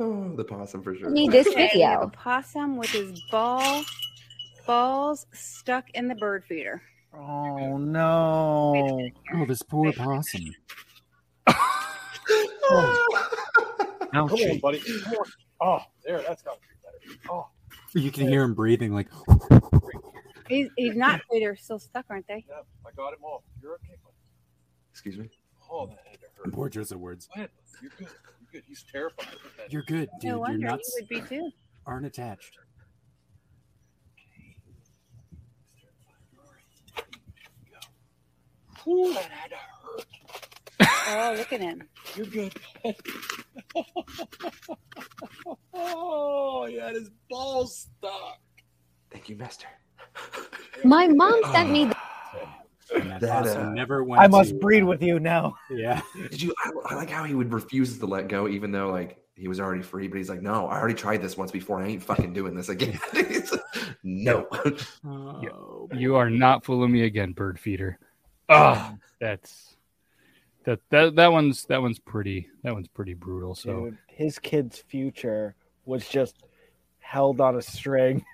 [0.00, 1.10] Oh, the possum for sure.
[1.10, 2.06] Need this Okay, we have video.
[2.06, 3.84] a possum with his ball
[4.66, 6.82] balls stuck in the bird feeder.
[7.14, 9.00] Oh no!
[9.34, 10.52] Oh, this poor possum.
[12.66, 13.06] Oh.
[14.12, 14.80] Come on, buddy.
[14.80, 15.24] Come on.
[15.64, 16.22] Oh, there.
[16.26, 16.60] That's got to
[17.08, 17.30] be better.
[17.30, 17.48] Oh,
[17.94, 19.08] You can hear him breathing like.
[20.48, 21.22] He's, he's not.
[21.30, 22.44] They're still stuck, aren't they?
[22.46, 22.56] yeah.
[22.86, 23.40] I got him off.
[23.62, 23.94] You're okay.
[24.04, 24.14] buddy.
[24.92, 25.30] Excuse me.
[25.72, 26.52] Oh, that had to hurt.
[26.52, 27.28] Poor Joseph words.
[27.34, 27.50] Go ahead.
[27.80, 28.08] You're good.
[28.08, 28.62] You're good.
[28.68, 29.26] He's terrified.
[29.70, 30.24] You're good, dude.
[30.24, 31.50] no Your wonder nuts he would be too.
[31.86, 32.58] aren't attached.
[38.86, 40.04] Ooh, that had to hurt.
[40.80, 41.82] Oh, look at him.
[42.16, 42.54] You're good.
[45.72, 46.80] oh yeah.
[46.80, 48.38] got his balls stuck.
[49.10, 49.66] Thank you, Mister.
[50.84, 51.86] My mom sent me.
[51.86, 51.96] The-
[53.04, 54.22] that That, also uh, never went.
[54.22, 55.56] I must to, breed uh, with you now.
[55.70, 56.00] Yeah.
[56.30, 56.54] Did you?
[56.64, 59.60] I, I like how he would refuse to let go, even though like he was
[59.60, 60.08] already free.
[60.08, 61.80] But he's like, no, I already tried this once before.
[61.82, 62.98] I ain't fucking doing this again.
[63.14, 63.56] It's-
[64.02, 64.46] no.
[65.06, 67.98] Oh, You are not fooling me again, bird feeder.
[68.48, 69.73] Oh, that's
[70.64, 73.54] that that that one's that one's pretty that one's pretty brutal.
[73.54, 76.36] So Dude, his kid's future was just
[77.00, 78.24] held on a string.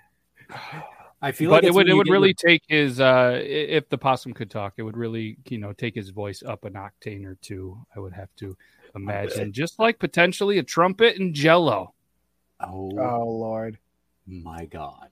[1.23, 3.97] I feel but like it would it would really with- take his uh if the
[3.97, 7.35] possum could talk, it would really you know take his voice up an octane or
[7.41, 7.77] two.
[7.95, 8.57] I would have to
[8.95, 11.93] imagine, just like potentially a trumpet and Jello.
[12.59, 13.77] Oh, Oh Lord.
[14.27, 15.09] my god.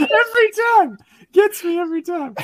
[0.00, 0.98] every time
[1.32, 2.34] gets me every time.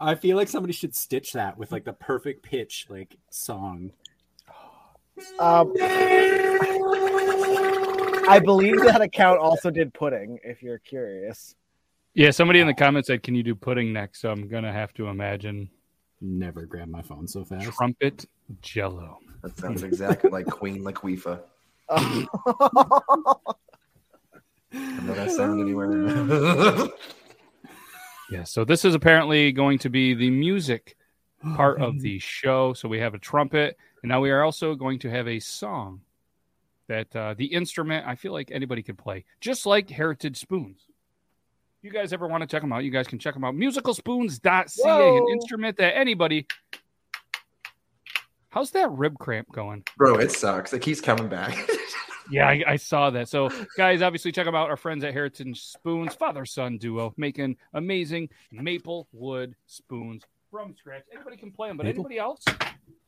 [0.00, 3.92] I feel like somebody should stitch that with like the perfect pitch, like song.
[5.38, 5.72] Um,
[8.28, 10.38] I believe that account also did pudding.
[10.42, 11.54] If you're curious.
[12.14, 14.92] Yeah, somebody in the comments said, "Can you do pudding next?" So I'm gonna have
[14.94, 15.70] to imagine
[16.24, 17.72] Never grab my phone so fast.
[17.72, 18.26] trumpet
[18.60, 19.18] Jello.
[19.42, 21.40] That sounds exactly like Queen Latifah.
[24.74, 26.88] I know that sound anywhere.
[28.32, 30.96] Yeah, so this is apparently going to be the music
[31.54, 32.72] part of the show.
[32.72, 36.00] So we have a trumpet, and now we are also going to have a song
[36.88, 40.80] that uh, the instrument I feel like anybody could play, just like Heritage Spoons.
[41.82, 42.84] You guys ever want to check them out?
[42.84, 43.54] You guys can check them out.
[43.54, 46.46] Musicalspoons.ca, an instrument that anybody.
[48.48, 49.84] How's that rib cramp going?
[49.98, 50.72] Bro, it sucks.
[50.72, 51.54] It keeps coming back.
[52.30, 53.28] Yeah, I, I saw that.
[53.28, 54.70] So, guys, obviously check them out.
[54.70, 61.02] Our friends at Heritage Spoons, father son duo, making amazing maple wood spoons from scratch.
[61.12, 62.00] Anybody can play them, but Maple?
[62.00, 62.42] anybody else?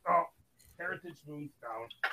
[0.09, 0.23] Oh,
[0.79, 2.11] Heritage Spoons down.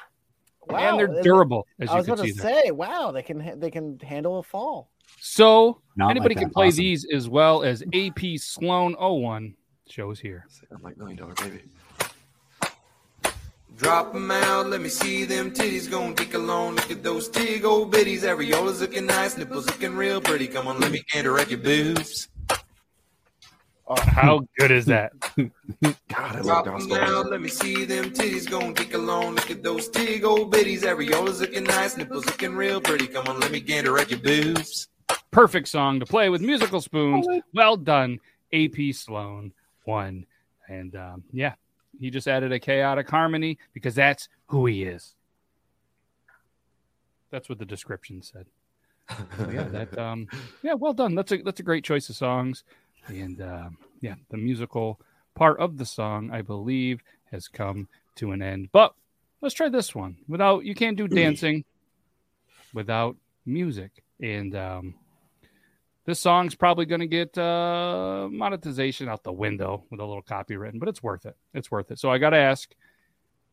[0.69, 2.33] Wow, and they're durable, as I you was can about see.
[2.35, 2.63] to there.
[2.65, 4.91] say, wow, they can they can handle a fall.
[5.19, 6.85] So, Not anybody like can play possum.
[6.85, 9.55] these as well as AP Sloan 01
[9.89, 10.47] shows here.
[10.71, 11.63] I'm like million dollar baby.
[13.83, 15.91] Drop 'em out, let me see them titties.
[15.91, 18.21] Gon' dick along, look at those tig old bitties.
[18.21, 20.47] Areolas looking nice, nipples looking real pretty.
[20.47, 22.29] Come on, let me canter at your boobs.
[23.89, 25.13] Oh, How good is that?
[25.37, 25.53] God,
[26.15, 26.97] I love Drop 'em gospel.
[26.97, 28.49] out, let me see them titties.
[28.49, 30.83] Gon' dick along, look at those tig old bitties.
[30.83, 33.09] Areolas looking nice, nipples looking real pretty.
[33.09, 34.89] Come on, let me canter at your boobs.
[35.33, 37.27] Perfect song to play with musical spoons.
[37.53, 38.21] Well done,
[38.53, 39.53] AP Sloan
[39.85, 40.25] one.
[40.69, 41.55] And um, yeah,
[42.03, 45.15] he just added a chaotic harmony because that's who he is.
[47.31, 48.47] That's what the description said.
[49.09, 50.27] So, yeah, that um,
[50.63, 51.15] yeah, well done.
[51.15, 52.65] That's a that's a great choice of songs,
[53.07, 55.01] and um, yeah, the musical
[55.37, 57.87] part of the song I believe has come
[58.17, 58.71] to an end.
[58.73, 58.95] But
[59.41, 61.65] let's try this one without you can't do dancing
[62.75, 64.95] without music, and um,
[66.05, 70.81] this song's probably going to get uh, monetization out the window with a little copywritten,
[70.81, 71.37] but it's worth it.
[71.55, 71.99] It's worth it.
[71.99, 72.75] So I got to ask.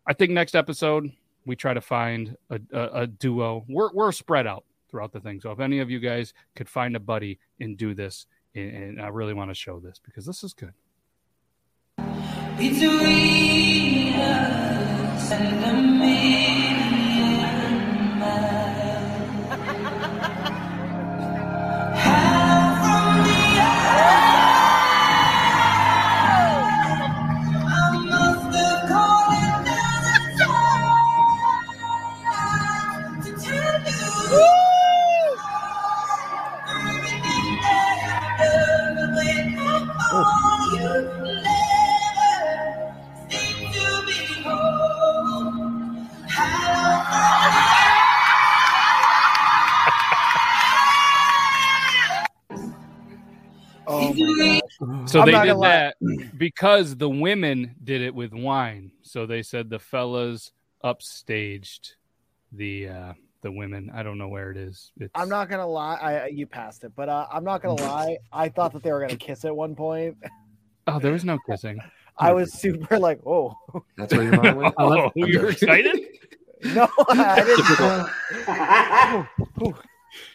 [0.08, 1.12] I think next episode
[1.46, 3.66] we try to find a, a, a duo.
[3.68, 5.40] We're we're spread out throughout the thing.
[5.42, 9.02] So if any of you guys could find a buddy and do this, and, and
[9.02, 10.74] I really want to show this because this is good.
[12.58, 16.49] Between us and a million
[55.06, 55.96] So I'm they did that
[56.38, 58.92] because the women did it with wine.
[59.02, 60.52] So they said the fellas
[60.84, 61.94] upstaged
[62.54, 63.92] the uh the women.
[63.94, 64.92] I don't know where it is.
[65.00, 65.96] It's, I'm not gonna lie.
[65.96, 68.18] I you passed it, but uh, I'm not gonna lie.
[68.32, 70.18] I thought that they were gonna kiss at one point.
[70.88, 71.80] Oh, there was no kissing.
[72.18, 73.56] I was super like, oh.
[73.96, 74.76] That's where your mind went.
[74.78, 76.00] Oh, you're excited?
[76.62, 79.76] No, I didn't.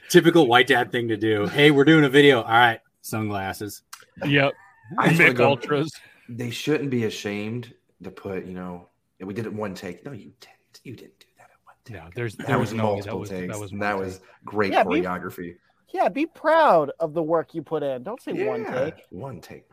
[0.08, 1.44] Typical white dad thing to do.
[1.48, 2.40] Hey, we're doing a video.
[2.40, 3.82] All right, sunglasses.
[4.24, 4.52] Yep.
[4.98, 5.90] I Mick go- Ultras.
[6.28, 8.88] They shouldn't be ashamed to put, you know,
[9.20, 10.04] we did it one take.
[10.04, 10.80] No, you didn't.
[10.82, 11.96] You didn't do that at one take.
[11.96, 13.52] No, there's That there was was no way multiple that was takes.
[13.54, 15.56] that was that was great Yeah, be- choreography.
[15.92, 18.02] Yeah, be proud of the work you put in.
[18.02, 18.94] Don't say one take.
[19.10, 19.64] One take.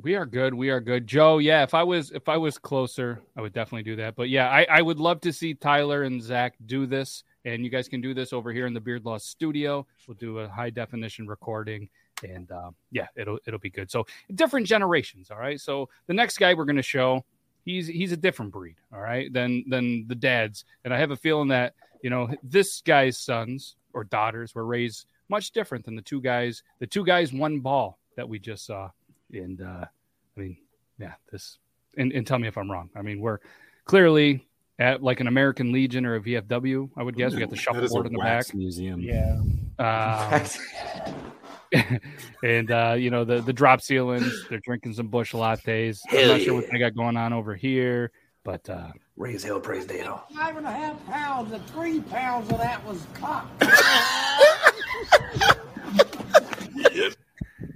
[0.00, 0.54] We are good.
[0.54, 1.06] We are good.
[1.06, 4.16] Joe, yeah, if I was if I was closer, I would definitely do that.
[4.16, 7.22] But yeah, I, I would love to see Tyler and Zach do this.
[7.44, 9.86] And you guys can do this over here in the Beard Law studio.
[10.08, 11.88] We'll do a high definition recording.
[12.22, 13.90] And uh, yeah, it'll it'll be good.
[13.90, 15.60] So different generations, all right.
[15.60, 17.24] So the next guy we're gonna show,
[17.64, 20.64] he's he's a different breed, all right, than than the dads.
[20.84, 25.06] And I have a feeling that, you know, this guy's sons or daughters were raised
[25.28, 28.90] much different than the two guys, the two guys one ball that we just saw.
[29.32, 30.56] And uh, I mean,
[30.98, 31.58] yeah, this
[31.96, 32.90] and, and tell me if I'm wrong.
[32.94, 33.38] I mean, we're
[33.84, 34.46] clearly
[34.78, 36.90] at like an American Legion or a VFW.
[36.96, 38.56] I would guess we got the shuffleboard in the wax back.
[38.56, 39.00] museum.
[39.00, 39.40] Yeah.
[39.78, 40.42] Um,
[42.42, 44.46] and uh, you know the the drop ceilings.
[44.48, 46.00] They're drinking some Busch lattes.
[46.10, 48.10] I'm Hell not sure what they got going on over here,
[48.44, 50.24] but uh, Raise hell, praise Dale.
[50.34, 53.48] Five and a half pounds and three pounds of that was cock.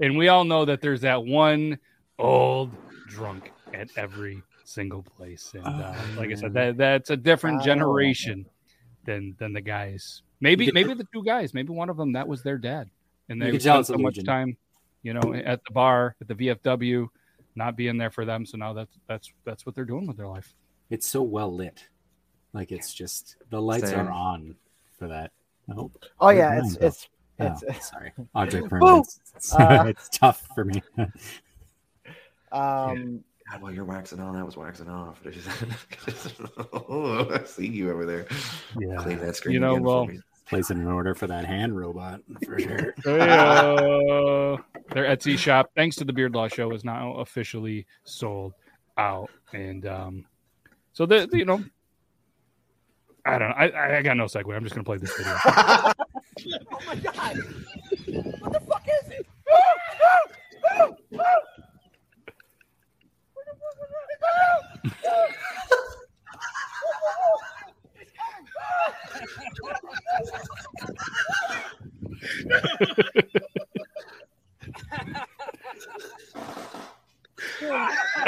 [0.00, 1.78] and we all know that there's that one
[2.18, 2.70] old
[3.08, 5.52] drunk at every single place.
[5.54, 7.64] And uh, like I said, that that's a different Oh.
[7.64, 8.46] generation
[9.04, 10.22] than than the guys.
[10.40, 11.54] Maybe maybe the two guys.
[11.54, 12.90] Maybe one of them that was their dad,
[13.28, 14.56] and they can tell spent so much time,
[15.02, 17.08] you know, at the bar at the VFW,
[17.54, 18.46] not being there for them.
[18.46, 20.54] So now that's that's that's what they're doing with their life.
[20.90, 21.88] It's so well lit.
[22.52, 24.00] Like it's just the lights Same.
[24.06, 24.56] are on
[24.98, 25.32] for that.
[25.66, 26.04] Nope.
[26.20, 26.86] Oh yeah, Never it's though.
[26.86, 27.08] it's
[27.40, 28.12] Oh, it's sorry.
[28.34, 28.68] Object Boo!
[28.68, 29.20] permanence.
[29.34, 30.82] It's, Uh, it's tough for me.
[32.52, 35.22] um God, while you're waxing on, I was waxing off.
[36.74, 38.26] oh, I see you over there.
[38.78, 38.96] Yeah.
[38.96, 39.54] Clean that screen.
[39.54, 40.20] You know, again well, for me.
[40.48, 42.94] Placing an order for that hand robot for sure.
[43.04, 44.56] Uh,
[44.92, 48.54] their Etsy shop, thanks to the Beard Law Show, is now officially sold
[48.96, 50.24] out, and um,
[50.92, 51.62] so the, you know,
[53.26, 53.54] I don't know.
[53.56, 54.54] I, I got no segue.
[54.56, 55.36] I'm just gonna play this video.
[55.46, 55.92] oh
[56.86, 57.36] my god!
[58.40, 59.26] What the fuck is it?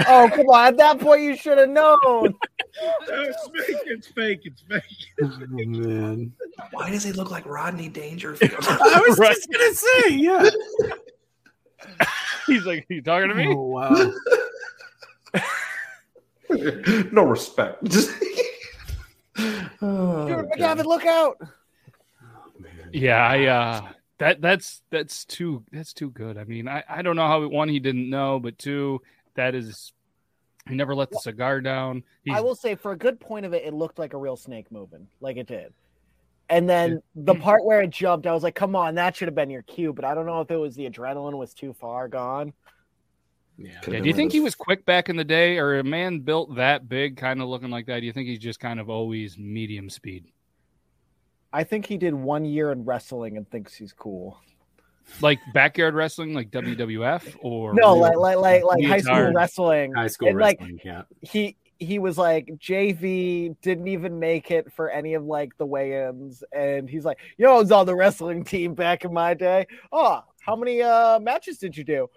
[0.07, 0.67] Oh come on!
[0.69, 2.35] At that point, you should have known.
[3.09, 3.77] it's fake.
[3.87, 4.41] It's fake.
[4.45, 4.83] It's fake.
[5.23, 6.33] Oh, man.
[6.73, 8.53] Why does he look like Rodney Dangerfield?
[8.69, 9.35] I was Right.
[9.35, 10.49] just gonna say, yeah.
[12.47, 14.13] He's like, "You talking to me?" Oh wow.
[17.13, 17.85] no respect.
[17.91, 18.11] Just
[20.87, 21.37] oh, Dude, God.
[21.37, 21.49] McGavin, look out!
[22.93, 23.89] Yeah, I uh,
[24.19, 26.37] that that's that's too that's too good.
[26.37, 29.01] I mean, I I don't know how one he didn't know, but two
[29.35, 29.93] that is
[30.69, 32.03] he never let the cigar down.
[32.25, 34.37] He's, I will say, for a good point of it, it looked like a real
[34.37, 35.73] snake moving, like it did.
[36.49, 39.35] And then the part where it jumped, I was like, "Come on, that should have
[39.35, 42.09] been your cue." But I don't know if it was the adrenaline was too far
[42.09, 42.53] gone.
[43.57, 43.71] Yeah.
[43.87, 46.57] Yeah, do you think he was quick back in the day, or a man built
[46.57, 48.01] that big, kind of looking like that?
[48.01, 50.27] Do you think he's just kind of always medium speed?
[51.53, 54.41] I think he did one year in wrestling and thinks he's cool.
[55.21, 59.95] like backyard wrestling, like WWF, or No, like like like like high school wrestling.
[59.95, 61.03] High school And, like, wrestling, yeah.
[61.23, 66.45] he he was like JV didn't even make it for any of like the weigh-ins
[66.53, 69.67] and he's like you know I was on the wrestling team back in my day
[69.91, 72.11] oh how many uh matches did you do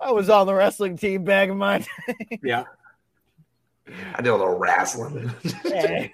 [0.00, 2.64] I was on the wrestling team back in my day Yeah.
[4.14, 5.30] I did a little wrestling.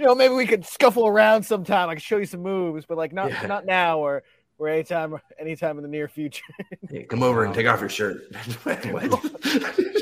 [0.00, 0.04] Hey.
[0.04, 2.96] you know maybe we could scuffle around sometime I could show you some moves but
[2.96, 3.46] like not Yeah.
[3.46, 4.22] not now or
[4.58, 6.42] or anytime anytime in the near future
[6.88, 8.22] Hey, come over and take off your shirt.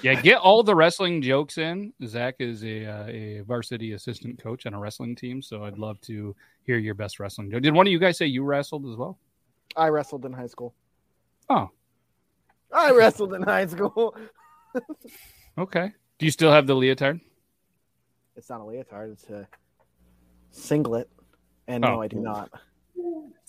[0.00, 1.92] Yeah, get all the wrestling jokes in.
[2.06, 6.00] Zach is a uh, a varsity assistant coach on a wrestling team, so I'd love
[6.02, 7.60] to hear your best wrestling joke.
[7.62, 9.18] Did one of you guys say you wrestled as well?
[9.76, 10.72] I wrestled in high school
[11.50, 11.68] Oh,
[12.72, 14.16] I wrestled in high school
[15.58, 15.92] okay.
[16.18, 17.20] Do you still have the leotard?
[18.38, 19.12] It's not a leotard.
[19.12, 19.46] It's a
[20.52, 21.10] singlet.
[21.66, 22.00] And no, Oh.
[22.00, 22.50] I do not.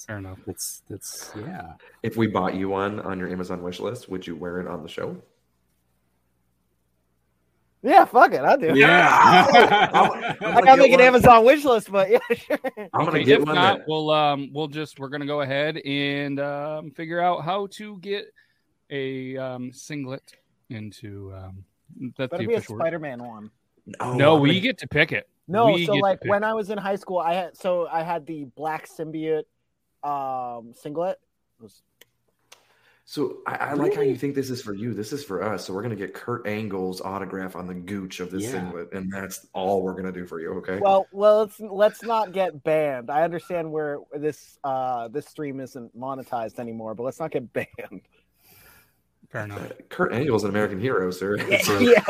[0.06, 0.40] Fair enough.
[0.48, 1.74] It's it's yeah.
[2.04, 4.84] if we bought you one on your Amazon wish list, would you wear it on
[4.84, 5.18] the show?
[7.82, 8.42] Yeah, fuck it.
[8.44, 8.78] I do.
[8.78, 9.48] Yeah.
[9.52, 12.58] I gotta make an Amazon wish list, but yeah, sure.
[12.94, 15.42] I'm gonna Okay, get if one not, that we'll um we'll just we're gonna go
[15.42, 18.26] ahead and um, figure out how to get
[18.90, 20.34] a um, singlet
[20.70, 21.64] into um
[22.18, 22.82] that's Better the be a official word.
[22.82, 23.52] Spider-Man one.
[24.00, 25.28] Oh, no, we gonna- get to pick it.
[25.48, 28.26] No, We so like when I was in high school, I had so I had
[28.28, 29.46] the black symbiote
[30.04, 31.20] um singlet.
[31.60, 31.82] It was
[33.06, 34.94] So I, I like how you think this is for you.
[34.94, 35.66] This is for us.
[35.66, 38.52] So we're gonna get Kurt Angle's autograph on the gooch of this Yeah.
[38.52, 40.54] singlet, and that's all we're gonna do for you.
[40.60, 40.78] Okay.
[40.80, 43.10] well, well, let's let's not get banned.
[43.10, 48.02] I understand where this uh this stream isn't monetized anymore, but let's not get banned.
[49.30, 49.72] Fair enough.
[49.90, 51.36] Kurt Angle's an American hero, sir.
[51.40, 52.04] It's yeah,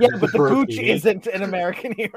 [0.00, 0.76] yeah, but the Brookie.
[0.76, 2.12] Gooch isn't an American hero.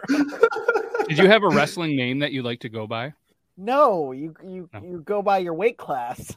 [1.07, 3.13] Did you have a wrestling name that you like to go by?
[3.57, 6.35] No, you you you go by your weight class.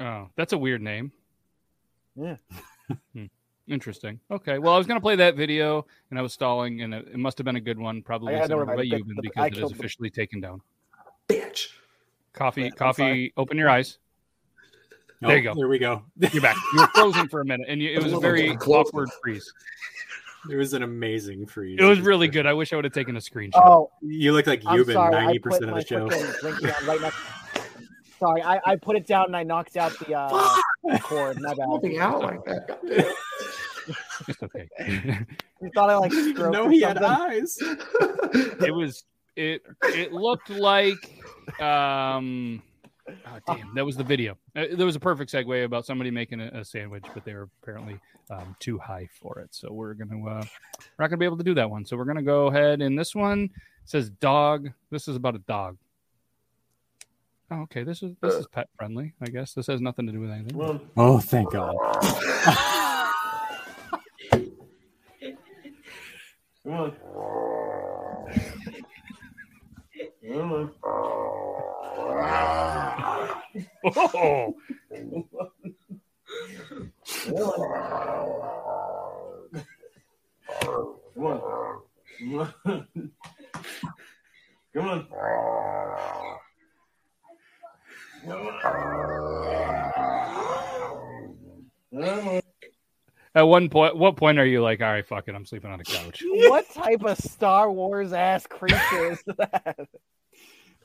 [0.00, 1.10] Oh, that's a weird name.
[2.14, 2.36] Yeah.
[3.12, 3.24] Hmm.
[3.66, 4.20] Interesting.
[4.30, 4.58] Okay.
[4.58, 7.16] Well, I was going to play that video and I was stalling, and it, it
[7.18, 9.22] must have been a good one, probably I gotta know similar to you, the- the-
[9.22, 10.60] because I it is killed the- officially taken down.
[11.28, 11.68] Bitch.
[12.32, 13.32] Coffee, I'm coffee.
[13.36, 13.98] Open your eyes.
[15.22, 15.54] Oh, there you go.
[15.54, 16.02] There we go.
[16.32, 16.56] You're back.
[16.74, 19.52] You were frozen for a minute, and you, it was a very awkward freeze.
[20.50, 21.78] It was an amazing freeze.
[21.80, 22.46] It was really good.
[22.46, 23.50] I wish I would have taken a screenshot.
[23.64, 26.08] Oh, You look like you've been ninety percent of the show.
[26.08, 27.16] frickin' drink down right next.
[28.20, 31.40] Sorry, I, I put it down and I knocked out the uh, cord.
[31.40, 31.66] My bad.
[31.66, 33.14] Holding out like that.
[34.28, 34.68] It's okay.
[35.60, 37.58] You thought I like stroked No, or he had eyes.
[37.60, 39.02] it was
[39.34, 41.20] it it looked like
[41.60, 42.62] um
[43.26, 44.36] oh, damn that was the video.
[44.56, 47.48] Uh, there was a perfect segue about somebody making a, a sandwich but they were
[47.62, 47.98] apparently
[48.30, 49.54] um, too high for it.
[49.54, 51.84] So we're gonna uh, we're not gonna be able to do that one.
[51.84, 53.50] So we're gonna go ahead and this one
[53.84, 54.70] says dog.
[54.90, 55.76] This is about a dog.
[57.50, 59.54] Oh, okay this is this is pet friendly i guess.
[59.54, 60.80] This has nothing to do with anything.
[60.96, 61.74] Oh, thank God.
[66.68, 66.92] Come on.
[70.30, 70.70] Come on.
[73.96, 74.54] Oh
[84.74, 84.86] Come on.
[84.86, 85.06] Come on.
[88.24, 88.48] Come
[92.28, 92.40] on.
[93.34, 95.78] At one point what point are you like all right fuck it i'm sleeping on
[95.78, 99.76] the couch What type of Star Wars ass creature is that?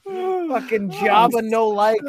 [0.05, 2.01] Fucking Jabba no like.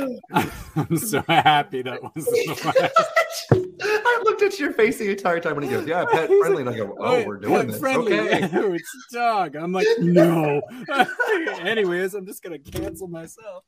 [0.91, 3.75] I'm so happy that was the last.
[3.83, 6.71] I looked at your face the entire time when he goes, "Yeah, pet friendly," and
[6.71, 8.19] I go, "Oh, Wait, we're doing pet this." friendly.
[8.19, 8.49] Okay.
[8.53, 9.57] It's dog.
[9.57, 10.61] I'm like, no.
[11.61, 13.65] Anyways, I'm just gonna cancel myself.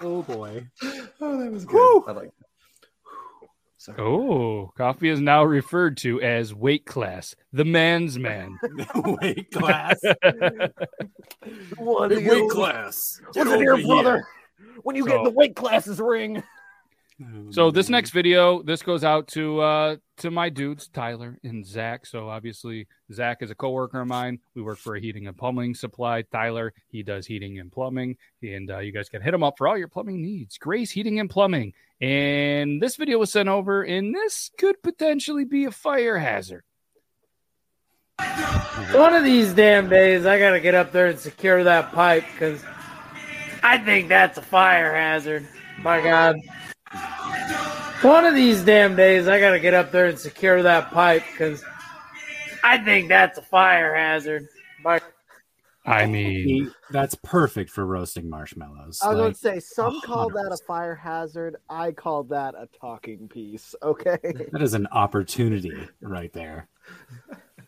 [0.00, 0.66] Oh boy.
[1.20, 2.02] Oh, that was good.
[2.06, 2.46] I like that.
[3.80, 3.98] Sorry.
[4.00, 8.58] Oh, coffee is now referred to as weight class, the man's man.
[9.22, 10.00] Weight class.
[11.76, 13.20] What Big weight class.
[13.32, 14.26] Get What's in here, brother?
[14.82, 16.42] When you get So- the weight classes ring.
[17.50, 22.06] So this next video, this goes out to uh to my dudes, Tyler and Zach.
[22.06, 24.38] So obviously Zach is a coworker of mine.
[24.54, 26.22] We work for a heating and plumbing supply.
[26.22, 29.66] Tyler, he does heating and plumbing, and uh, you guys can hit him up for
[29.66, 30.58] all your plumbing needs.
[30.58, 31.72] Grace Heating and Plumbing.
[32.00, 36.62] And this video was sent over, and this could potentially be a fire hazard.
[38.92, 42.62] One of these damn days, I gotta get up there and secure that pipe because
[43.68, 45.46] I think that's a fire hazard.
[45.82, 46.36] My God.
[48.00, 51.62] One of these damn days, I gotta get up there and secure that pipe because
[52.64, 54.46] I think that's a fire hazard.
[54.82, 55.02] My
[55.84, 59.00] I mean, that's perfect for roasting marshmallows.
[59.02, 61.56] I was going Like, to say, some call that a fire hazard.
[61.68, 63.74] I call that a talking piece.
[63.82, 64.16] Okay.
[64.52, 66.68] that is an opportunity right there.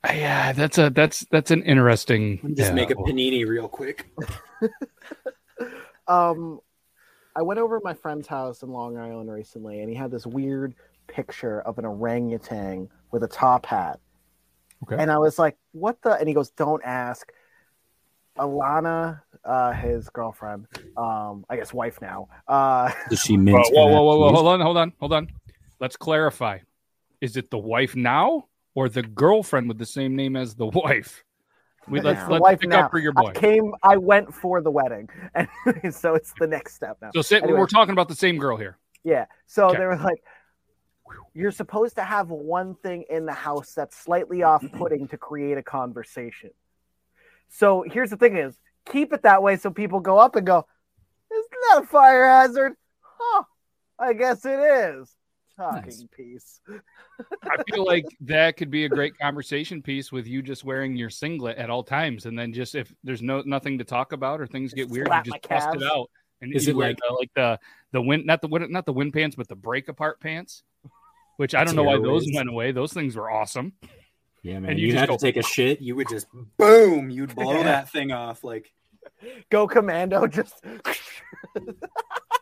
[0.07, 2.39] Yeah, that's a that's that's an interesting.
[2.55, 4.11] Just yeah, make a panini real quick.
[6.11, 6.61] um,
[7.37, 10.27] I went over to my friend's house in Long Island recently, and he had this
[10.27, 10.75] weird
[11.07, 14.01] picture of an orangutan with a top hat.
[14.83, 14.97] Okay.
[15.01, 17.33] And I was like, "What the?" And he goes, "Don't ask."
[18.39, 22.29] Alana, uh, his girlfriend, um, I guess wife now.
[22.49, 23.67] Uh, Does she Whoa, mint?
[23.73, 25.29] whoa, whoa, whoa, whoa, hold on, hold on, hold on.
[25.79, 26.59] Let's clarify.
[27.21, 31.23] Is it the wife now or the girlfriend with the same name as the wife?
[31.89, 32.85] We let's the let's wife pick now.
[32.85, 33.33] up for your I boy.
[33.33, 33.73] came.
[33.83, 35.49] I went for the wedding, and
[35.95, 37.11] so it's the next step now.
[37.15, 37.59] So sit, Anyway.
[37.59, 38.77] we're talking about the same girl here.
[39.03, 39.25] Yeah.
[39.47, 39.79] So Okay.
[39.79, 40.23] they were like,
[41.35, 45.57] you're supposed to have one thing in the house that's slightly off putting to create
[45.59, 46.51] a conversation.
[47.49, 48.57] So here's the thing is
[48.91, 50.67] keep it that way so people go up and go,
[51.33, 52.75] Isn't that a fire hazard?
[53.01, 53.43] Huh.
[53.99, 55.15] I guess it is.
[55.61, 56.05] Talking Nice.
[56.17, 56.61] piece.
[57.45, 61.11] I feel like that could be a great conversation piece with you just wearing your
[61.11, 64.47] singlet at all times, and then just if there's no nothing to talk about or
[64.47, 66.11] things get weird, you just my bust it out.
[66.41, 67.59] And Is it wear like- the, like the
[67.93, 70.63] the wind not the not the wind pants, but the break apart pants,
[71.37, 72.35] which I don't know why those Tearaways.
[72.37, 72.73] went away.
[72.73, 73.75] Those things were awesome.
[74.43, 74.71] Yeah, man.
[74.71, 75.83] And you you just had go- to take a shit.
[75.83, 77.11] You would just boom.
[77.11, 77.65] You'd blow Yeah.
[77.65, 78.73] that thing off like.
[79.51, 80.63] Go commando, just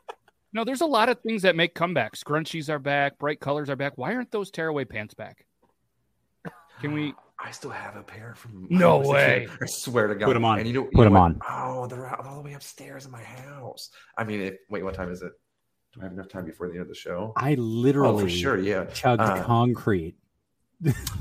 [0.53, 2.23] No, there's a lot of things that make comebacks.
[2.25, 3.93] Scrunchies are back, bright colors are back.
[3.97, 5.45] Why aren't those tearaway pants back?
[6.81, 7.15] Can we?
[7.41, 8.67] I still have a pair from.
[8.69, 9.49] No I way.
[9.63, 10.27] I swear to God.
[10.27, 10.59] Put 'em on.
[10.59, 11.21] And you know, you Put know 'em what?
[11.21, 11.41] on.
[11.49, 13.91] Oh, they're out all the way upstairs in my house.
[14.17, 15.31] I mean, if, wait, what time is it?
[15.95, 17.33] Do I have enough time before the end of the show?
[17.37, 18.87] I literally oh, for sure, yeah.
[18.87, 20.17] chugged Uh, concrete.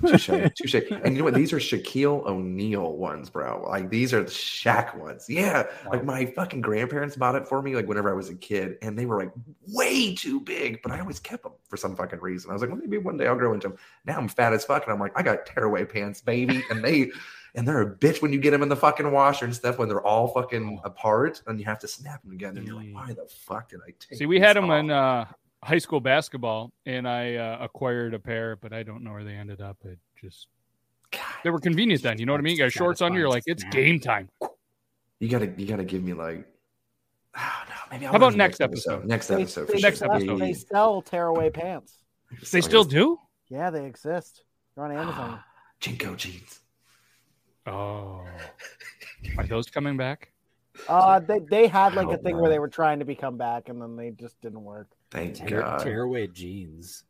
[0.06, 0.76] Touche, touche.
[1.04, 1.34] And you know what?
[1.34, 3.66] These are Shaquille O'Neal ones, bro.
[3.68, 5.26] Like these are the Shaq ones.
[5.28, 5.64] Yeah.
[5.90, 8.98] Like my fucking grandparents bought it for me, like whenever I was a kid, and
[8.98, 9.32] they were like
[9.68, 12.52] way too big, but I always kept them for some fucking reason.
[12.52, 13.78] I was like, well, maybe one day I'll grow into them.
[14.06, 17.12] Now I'm fat as fuck, and I'm like, I got tearaway pants, baby, and they.
[17.56, 19.90] And they're a bitch when you get them in the fucking washer and stuff when
[19.90, 22.60] they're all fucking apart and you have to snap them together.
[22.60, 24.80] And you're like, why the fuck did I take See, we had them off?
[24.80, 25.26] in uh,
[25.64, 29.34] high school basketball, and I uh, acquired a pair, but I don't know where they
[29.34, 29.78] ended up.
[29.84, 30.48] It just
[31.44, 32.20] they were convenient then.
[32.20, 32.56] You know what I mean?
[32.58, 34.30] You got shorts on, you're like, it's game time.
[35.20, 36.46] You gotta you gotta give me like
[37.92, 39.06] maybe I'll How about wait next episode?
[39.06, 39.68] Next They- episode.
[39.68, 40.14] they, for Next sure.
[40.14, 40.38] episode.
[40.40, 41.98] They sell tearaway pants.
[42.52, 43.20] They still do?
[43.50, 44.44] Yeah, they exist.
[44.76, 45.40] They're on Amazon.
[45.82, 46.60] JNCO jeans.
[47.66, 48.24] Oh,
[49.38, 50.32] are those coming back?
[50.88, 52.42] Uh, they they had like a thing not.
[52.42, 54.88] where they were trying to become back, and then they just didn't work.
[55.12, 55.80] Thank Tear, God.
[55.84, 57.04] tearaway jeans.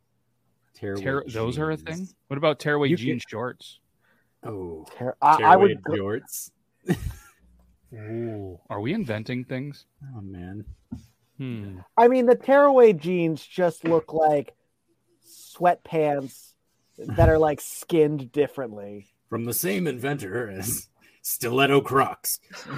[0.74, 2.08] Tearaway Tear, those are a thing.
[2.28, 3.80] What about tearaway You jean shorts?
[4.44, 5.98] Oh, Tear- I, I tearaway would.
[5.98, 6.50] jorts.
[7.94, 9.86] Ooh, are we inventing things?
[10.16, 10.64] Oh man.
[11.38, 11.78] Hmm.
[11.96, 14.54] I mean, the tearaway jeans just look like
[15.26, 16.52] sweatpants
[16.98, 19.08] that are like skinned differently.
[19.30, 20.88] From the same inventor as
[21.22, 22.40] stiletto Crocs.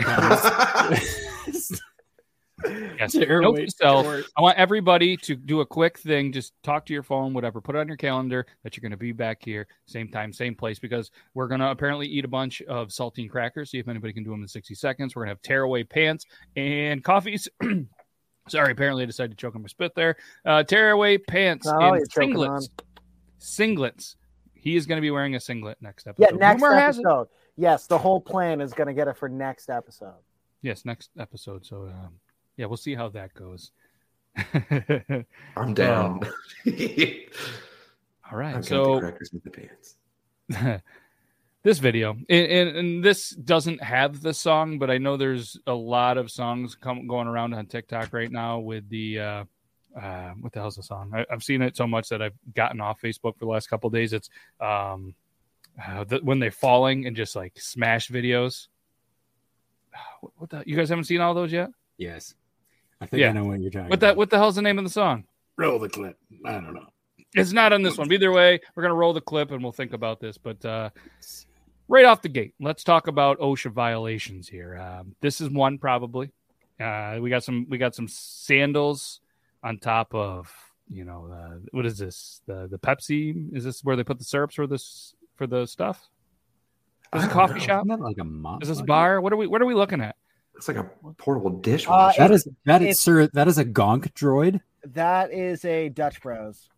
[2.67, 3.13] Yes.
[3.13, 4.07] Tearaway Note to self.
[4.37, 6.33] I want everybody to do a quick thing.
[6.33, 7.61] Just talk to your phone, whatever.
[7.61, 10.55] Put it on your calendar that you're going to be back here, same time, same
[10.55, 13.71] place, because we're going to apparently eat a bunch of saltine crackers.
[13.71, 15.17] See if anybody can do them in 60 seconds.
[15.17, 17.49] We're going to have tearaway pants and coffees.
[18.49, 20.17] Sorry, apparently I decided to choke on my spit there.
[20.45, 22.61] Uh, tearaway pants Oh, and you're choking on.
[22.61, 22.69] singlets.
[23.41, 24.17] Singlets.
[24.55, 26.29] He is going to be wearing a singlet next episode.
[26.33, 27.29] Yeah, next Rumor has episode.
[27.57, 30.15] Yes, the whole plan is going to get it for next episode.
[30.63, 31.65] Yes, next episode.
[31.65, 32.15] So, um,
[32.61, 33.73] yeah, we'll see how that goes.
[35.57, 36.21] I'm down.
[38.31, 38.63] All right.
[38.63, 39.97] So the crackers in the pants.
[41.63, 45.73] this video and, and, and this doesn't have the song but i know there's a
[45.73, 49.45] lot of songs come, going around on tiktok right now with the uh
[49.97, 52.81] uh what the hell's the song I, i've seen it so much that i've gotten
[52.81, 54.29] off facebook for the last couple of days it's
[54.61, 55.15] um
[55.87, 58.67] uh, the, when they're falling and just like smash videos
[60.21, 62.35] what, what the you guys haven't seen all those yet Yes.
[63.01, 63.31] I think Yeah.
[63.31, 65.25] I know what you're talking what that what the hell's the name of the song
[65.57, 66.17] Roll the clip.
[66.47, 66.87] I don't know.
[67.35, 68.11] It's not on this one.
[68.11, 70.39] Either way, we're gonna roll the clip and we'll think about this.
[70.39, 70.89] But uh,
[71.87, 74.79] right off the gate, let's talk about OSHA violations here.
[74.79, 76.31] Um, this is one probably.
[76.81, 77.67] Uh, we got some.
[77.69, 79.21] We got some sandals
[79.63, 80.51] on top of
[80.91, 82.41] you know uh, what is this?
[82.47, 83.55] The the Pepsi?
[83.55, 86.09] Is this where they put the syrups for this for the stuff?
[87.15, 87.67] Is this a I don't coffee know.
[87.67, 87.87] shop?
[87.87, 88.89] Isn't that like a mop Is this bucket?
[88.89, 89.21] bar?
[89.21, 89.47] What are we?
[89.47, 90.17] What are we looking at?
[90.61, 90.85] It's like a
[91.17, 92.21] portable dishwasher.
[92.21, 93.29] That is that is sir.
[93.29, 94.61] That is a gonk droid.
[94.85, 96.69] That is a Dutch Bros.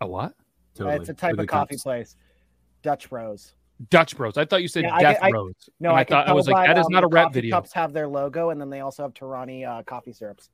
[0.00, 0.34] A what?
[0.74, 0.96] Totally.
[0.96, 1.84] It's a type With of coffee cups.
[1.84, 2.16] place.
[2.82, 3.54] Dutch Bros.
[3.88, 4.36] Dutch Bros.
[4.36, 5.54] I thought you said Yeah, I Death can- I- Bros.
[5.78, 7.12] No, And I, I thought I was like, by, that is um, not a rap
[7.12, 7.56] rep coffee video.
[7.56, 10.50] Cups have their logo, and then they also have Torani uh, coffee syrups.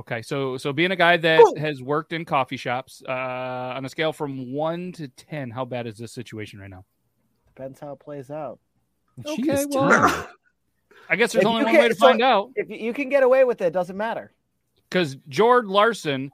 [0.00, 3.88] Okay, so so being a guy that has worked in coffee shops, uh, on a
[3.88, 6.84] scale from one to ten, how bad is this situation right now?
[7.54, 8.58] Depends how it plays out.
[9.24, 10.26] Okay, well, terrible.
[11.08, 13.08] I guess there's If only one way to so find out If you, you can
[13.08, 14.32] get away with it, it doesn't matter.
[14.88, 16.30] because Jord Larson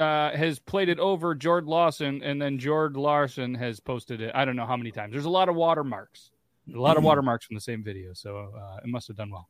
[0.00, 4.30] uh, has played it over Jord Lawson, and then Jord Larson has posted it.
[4.34, 5.12] I don't know how many times.
[5.12, 6.30] There's a lot of watermarks,
[6.72, 9.48] a lot of watermarks from the same video, so uh, it must have done well.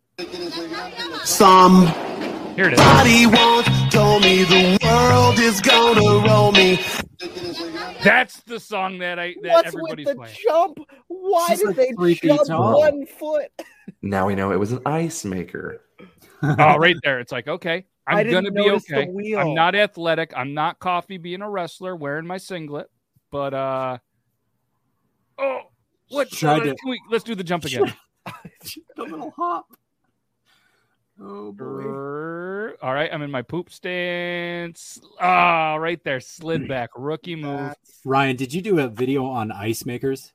[1.24, 1.86] Some
[2.56, 2.78] Here it is.
[2.78, 6.80] Body once told me the world is gonna roll me.
[8.02, 10.36] That's the song that I that What's with the playing.
[10.46, 10.78] jump?
[11.08, 12.78] Why She's did like they three feet jump tall.
[12.80, 13.50] one foot?
[14.02, 15.82] Now we know it was an ice maker.
[16.42, 17.18] oh, right there.
[17.20, 19.08] It's like, okay, I I'm gonna be okay.
[19.36, 20.32] I'm not athletic.
[20.36, 22.88] I'm not coffee being a wrestler wearing my singlet.
[23.30, 23.98] But uh
[25.38, 25.60] oh
[26.08, 27.92] what Tried uh, to- can we let's do the jump again.
[28.26, 28.32] a
[29.02, 29.66] little hop.
[31.20, 32.74] Oh boy.
[32.80, 35.00] All right, I'm in my poop stance.
[35.20, 37.74] Ah, right there, slid back, rookie move.
[38.04, 40.32] Ryan, did you do a video on ice makers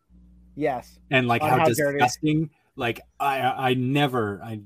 [0.55, 0.99] Yes.
[1.09, 2.49] and like On how, how dirty- disgusting?
[2.75, 4.59] Like I, I never, I,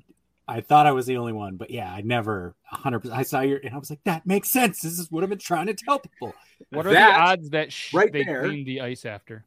[0.47, 3.20] I thought I was the only one, but yeah, I never, hundred percent.
[3.20, 4.82] I saw your, and I was like, that makes sense.
[4.82, 6.34] This is what I've been trying to tell people.
[6.72, 9.45] What are That- the odds that sh- right they there- cleaned the ice after?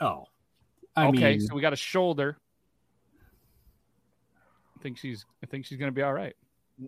[0.00, 0.26] Oh,
[0.96, 2.36] I okay, mean, so we got a shoulder.
[4.78, 6.34] I think she's I think she's gonna be all right.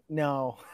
[0.09, 0.59] No.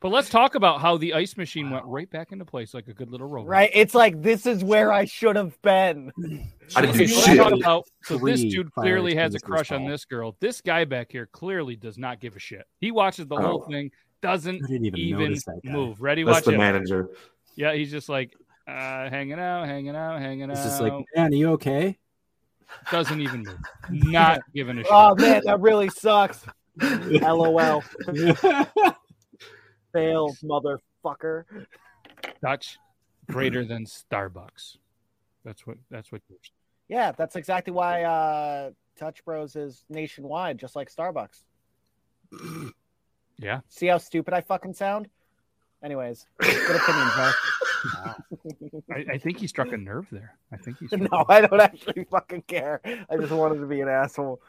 [0.00, 2.94] But let's talk about how the ice machine went right back into place like a
[2.94, 3.48] good little robot.
[3.48, 3.70] Right?
[3.74, 6.12] It's like this is where I should have been.
[6.76, 7.36] I didn't Okay, do so let's shit.
[7.38, 10.36] talk about so this dude clearly has a extinguishers crush on this girl.
[10.38, 12.64] This guy back here clearly does not give a shit.
[12.80, 13.68] He watches the whole Oh.
[13.70, 13.90] thing,
[14.22, 15.72] doesn't even even, notice that guy.
[15.72, 16.00] move.
[16.00, 16.22] Ready?
[16.22, 16.58] That's Watch the it.
[16.58, 17.08] manager.
[17.56, 18.32] Yeah, he's just like
[18.68, 20.50] uh, hanging out, hanging out, hanging out.
[20.56, 21.98] It's just like, man, are you okay?
[22.90, 23.58] Doesn't even move.
[23.90, 24.92] Not giving a shit.
[24.92, 26.44] Oh man, that really sucks.
[26.80, 27.80] LOL.
[29.92, 31.44] Fail, motherfucker.
[32.42, 32.78] Dutch
[33.30, 34.76] greater than Starbucks.
[35.44, 35.76] That's what.
[35.90, 36.22] That's what.
[36.28, 36.38] You're...
[36.88, 41.44] Yeah, that's exactly why uh, Dutch Bros is nationwide, just like Starbucks.
[43.38, 43.60] Yeah.
[43.68, 45.08] See how stupid I fucking sound?
[45.82, 47.32] Anyways, good opinion, huh?
[48.92, 50.36] I, I think he struck a nerve there.
[50.52, 50.92] I think he's.
[50.92, 52.80] no, I don't actually fucking care.
[52.84, 54.40] I just wanted to be an asshole.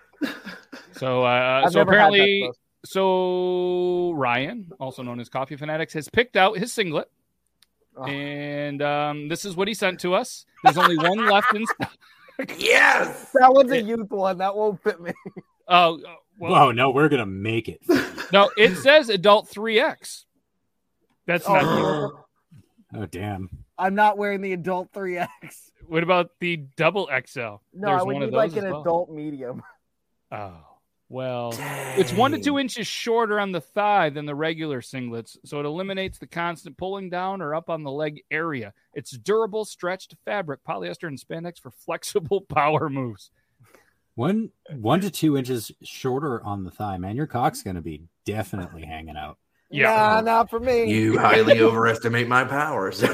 [0.94, 2.52] So, uh, I've so never had that apparently,
[2.86, 7.10] so Ryan, also known as Coffee Fanatics, has picked out his singlet,
[7.98, 8.04] Oh.
[8.06, 10.46] and um, this is what he sent to us.
[10.64, 11.92] There's only one left in stock.
[12.58, 14.40] Yes, that one's a youth one.
[14.40, 15.14] That won't fit me.
[15.68, 17.82] Oh, uh, well, Whoa, no, we're gonna make it.
[18.32, 20.26] no, it says adult 3X.
[21.26, 22.25] That's not.
[22.94, 23.06] Oh.
[23.06, 23.50] Damn.
[23.78, 25.28] I'm not wearing the adult 3X.
[25.88, 27.40] What about the double XL?
[27.40, 28.82] No, There's I would one of need like an well.
[28.82, 29.64] adult medium.
[30.32, 30.58] Oh,
[31.08, 31.54] well,
[31.98, 35.66] it's one to two inches shorter on the thigh than the regular singlets, so it
[35.68, 38.74] eliminates the constant pulling down or up on the leg area.
[38.96, 43.30] It's durable, stretched fabric, polyester, and spandex for flexible power moves.
[44.16, 47.16] One one to two inches shorter on the thigh, man.
[47.16, 49.38] Your cock's gonna be definitely hanging out.
[49.84, 50.86] Nah, not for me.
[50.92, 53.04] You highly overestimate my powers.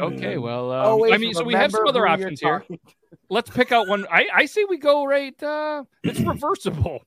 [0.00, 2.64] Okay, well, um, Always I mean, so we have some other options here.
[3.28, 4.06] Let's pick out one.
[4.10, 5.40] I, I say we go right.
[5.42, 7.02] Uh, it's reversible.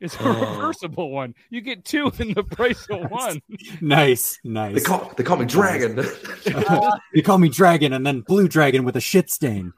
[0.00, 0.54] It's a Oh.
[0.56, 1.34] reversible one.
[1.50, 3.40] You get two in the price of one.
[3.80, 4.74] Nice, nice.
[4.74, 5.96] They call they call me Dragon.
[7.14, 9.72] they call me dragon and then blue dragon with a shit stain.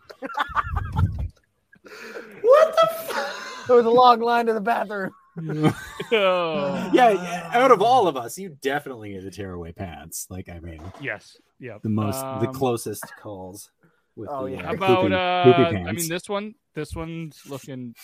[3.69, 5.13] There was a long line to the bathroom.
[6.11, 6.91] Oh.
[6.93, 10.27] yeah, yeah, out of all of us, you definitely need to tear away pants.
[10.31, 11.37] Like, I mean, Yes.
[11.61, 11.79] Yeah.
[11.83, 13.71] the most, the Um, closest calls.
[14.17, 14.71] With Oh, the, yeah.
[14.71, 17.95] uh, about poopy- uh poopy I mean this one this one's looking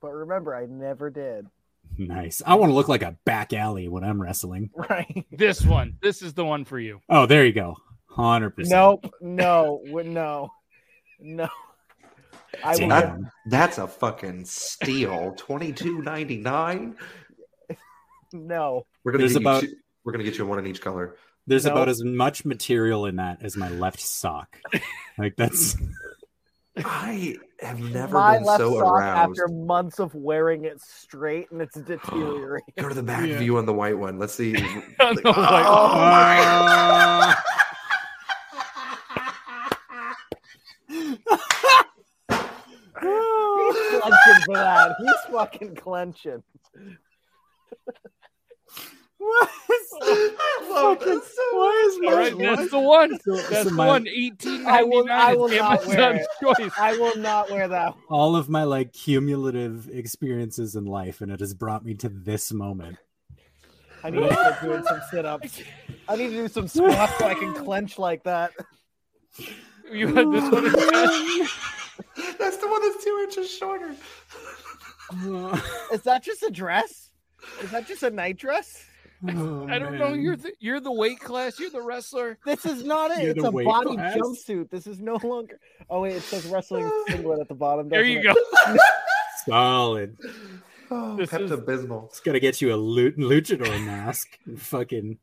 [0.00, 1.46] But remember, I never did.
[1.98, 2.40] nice.
[2.46, 4.70] I want to look like a back alley when I'm wrestling.
[4.76, 5.26] Right.
[5.30, 5.98] this one.
[6.00, 7.00] This is the one for you.
[7.10, 7.76] Oh, there you go.
[8.06, 8.70] Hundred percent.
[8.72, 9.12] Nope.
[9.20, 9.80] No.
[9.84, 10.50] No.
[11.20, 11.48] No.
[12.64, 15.34] I will That- that's a fucking steal.
[15.36, 16.96] Twenty two ninety nine.
[18.32, 18.86] no.
[19.04, 21.16] We're gonna There's get about- you we're gonna get you one in each color.
[21.46, 21.72] There's No.
[21.72, 24.58] about as much material in that as my left sock.
[25.18, 25.76] Like that's
[26.76, 29.30] I have never My been left so sock aroused.
[29.40, 32.72] after months of wearing it straight and it's deteriorating.
[32.78, 33.38] Go to the back Yeah.
[33.38, 34.18] view on the white one.
[34.18, 34.54] Let's see.
[35.00, 37.42] On the oh, white my ah.
[43.02, 44.96] He's clenching for that.
[44.98, 46.42] He's fucking clenching.
[50.74, 53.10] All right, that's the one.
[53.24, 54.08] That's so the my- one.
[54.08, 55.04] Eighteen I will.
[55.04, 55.58] ninety I will nine.
[55.58, 56.26] not wear it.
[56.42, 56.72] choice.
[56.78, 57.94] I will not wear that.
[58.08, 62.52] all of my like cumulative experiences in life, and it has brought me to this
[62.52, 62.96] moment.
[64.04, 65.62] I need to start doing some sit-ups.
[66.08, 68.50] I need to do some squats so I can clench like that.
[69.92, 71.48] You had this one.
[72.16, 72.38] instead?
[72.38, 73.94] That's the one that's two inches shorter.
[75.92, 77.10] Is that just a dress?
[77.62, 78.84] Is that just a night dress?
[79.28, 80.14] Oh, I don't know.
[80.14, 81.58] You're the you're the weight class.
[81.60, 82.38] You're the wrestler.
[82.44, 83.22] This is not it.
[83.22, 84.16] You're It's a body class?
[84.16, 84.68] jumpsuit.
[84.70, 85.60] This is no longer.
[85.88, 87.88] Oh wait, it says wrestling singlet at the bottom.
[87.88, 88.24] There you it?
[88.24, 88.34] go.
[89.46, 90.16] solid.
[90.90, 92.06] Oh, This is- Pepto Bismol.
[92.08, 94.26] It's gotta get you a luchador mask.
[94.46, 95.18] and fucking.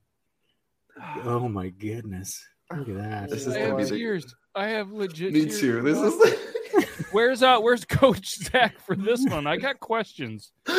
[1.23, 2.41] Oh my goodness!
[2.75, 3.29] Look at that.
[3.29, 4.33] This is I gonna be have the.
[4.55, 5.33] I have legit.
[5.33, 5.59] Me tears.
[5.59, 5.81] too.
[5.81, 6.35] This is.
[7.11, 9.47] Where's uh Where's Coach Zach for this one?
[9.47, 10.51] I got questions.
[10.67, 10.73] hey,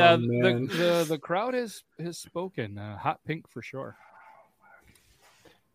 [0.00, 2.78] uh, Oh, the, the the crowd has has spoken.
[2.78, 3.96] Uh, hot pink for sure.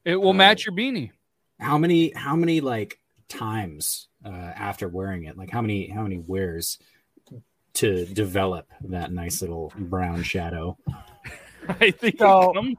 [0.06, 1.12] It will match your beanie.
[1.60, 6.18] how many how many like times uh, after wearing it like how many how many
[6.18, 6.80] wears
[7.76, 10.78] to develop that nice little brown shadow
[11.68, 12.78] I think it So, come- it-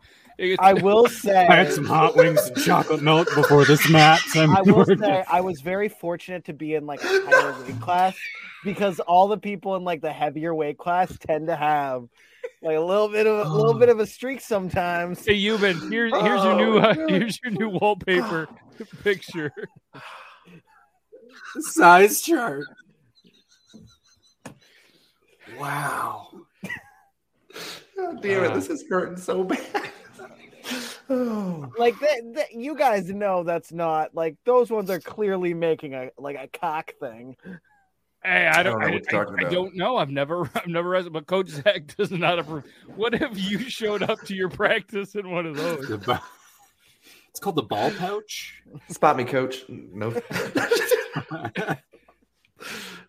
[0.58, 1.46] I will say.
[1.50, 4.98] i had some hot wings and chocolate milk before this match I'm I will doing
[4.98, 5.24] say.
[5.30, 8.16] I was very fortunate to be in like a higher weight class
[8.64, 12.08] because all the people in like the heavier weight class tend to have
[12.62, 15.24] like a little bit of a little bit of a streak sometimes.
[15.26, 18.48] Hey, Euban, here's here's your new uh, Oh, here's your new wallpaper
[19.02, 19.52] picture.
[21.58, 22.64] size chart
[25.58, 26.28] Wow.
[27.96, 28.50] God damn it!
[28.52, 29.60] Uh, This is hurting so bad.
[31.78, 36.10] Like that, that, you guys know that's not like those ones are clearly making a
[36.18, 37.36] like a cock thing.
[38.22, 39.52] Hey, I don't, I don't know I, what you're talking I- I about.
[39.52, 39.96] don't know.
[39.96, 42.64] I've never, I've never read but Coach Zach does not approve.
[42.94, 45.90] What if you showed up to your practice in one of those?
[45.90, 48.62] It's called the ball pouch.
[48.88, 49.64] Spot me, coach.
[49.68, 50.14] No.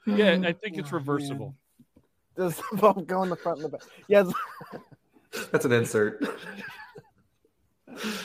[0.08, 1.56] Yeah, I think it's reversible.
[2.36, 3.82] Does the ball go in the front and the back?
[4.08, 4.32] Yes.
[5.52, 6.24] That's an insert.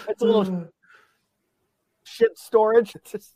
[0.09, 0.69] It's a little
[2.05, 2.95] shit storage.
[2.95, 3.35] It's just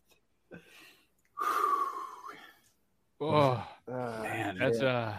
[3.20, 5.14] Oh man, that's uh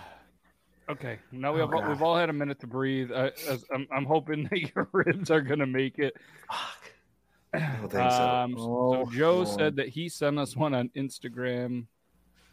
[0.89, 1.19] okay.
[1.31, 3.11] Now we Oh, have all, we've all had a minute to breathe.
[3.11, 6.15] As, I'm, I'm hoping that your ribs are gonna make it.
[7.53, 7.99] I don't so.
[8.01, 9.47] Um, Oh, so Joe Lord.
[9.47, 11.85] said that he sent us one on Instagram.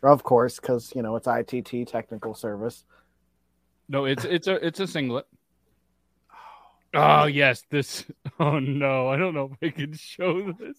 [0.03, 2.85] of course, because you know it's ITT technical service.
[3.89, 5.27] No, it's it's a it's a singlet.
[6.99, 8.05] Oh yes, this.
[8.41, 10.77] Oh no, I don't know if I can show this.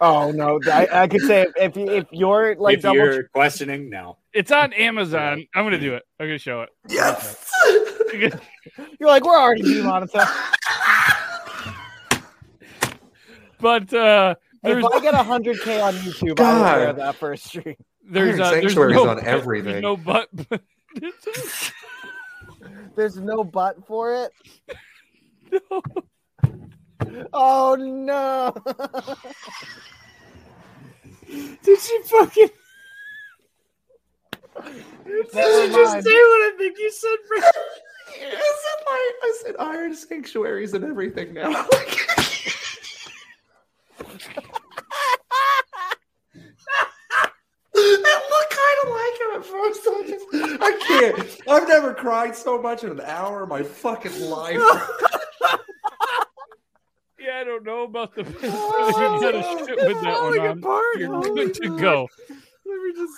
[0.00, 3.28] Oh no, I, I could say if if, you- if you're like if double, you're
[3.28, 4.18] questioning, no.
[4.32, 5.46] It's on Amazon.
[5.54, 6.02] I'm gonna do it.
[6.18, 6.70] I'm gonna show it.
[6.88, 7.48] Yes.
[8.12, 8.30] you're
[9.08, 10.28] like we're already demonetized.
[13.60, 17.32] But uh if there's I get hundred k on YouTube, I will wear that for
[17.32, 17.76] a stream.
[18.04, 19.70] there's, Iron uh, there's no, on everything.
[19.70, 20.28] There's no but.
[22.96, 24.32] There's no butt for it.
[27.32, 28.54] Oh no!
[31.62, 32.48] Did she fucking?
[34.64, 37.16] Never Did you just say what I think you said?
[37.30, 37.40] I
[38.22, 41.66] said like I said iron sanctuaries and everything now.
[47.76, 49.80] That looked kind of like him at first.
[49.86, 50.26] I, just,
[50.62, 51.18] I can't.
[51.48, 54.56] I've never cried so much in an hour of my fucking life.
[57.36, 58.22] Yeah, I don't know about the.
[58.42, 60.98] Oh, you gotta shit with that one on.
[60.98, 62.08] You're good to go.
[62.28, 63.12] Let me just.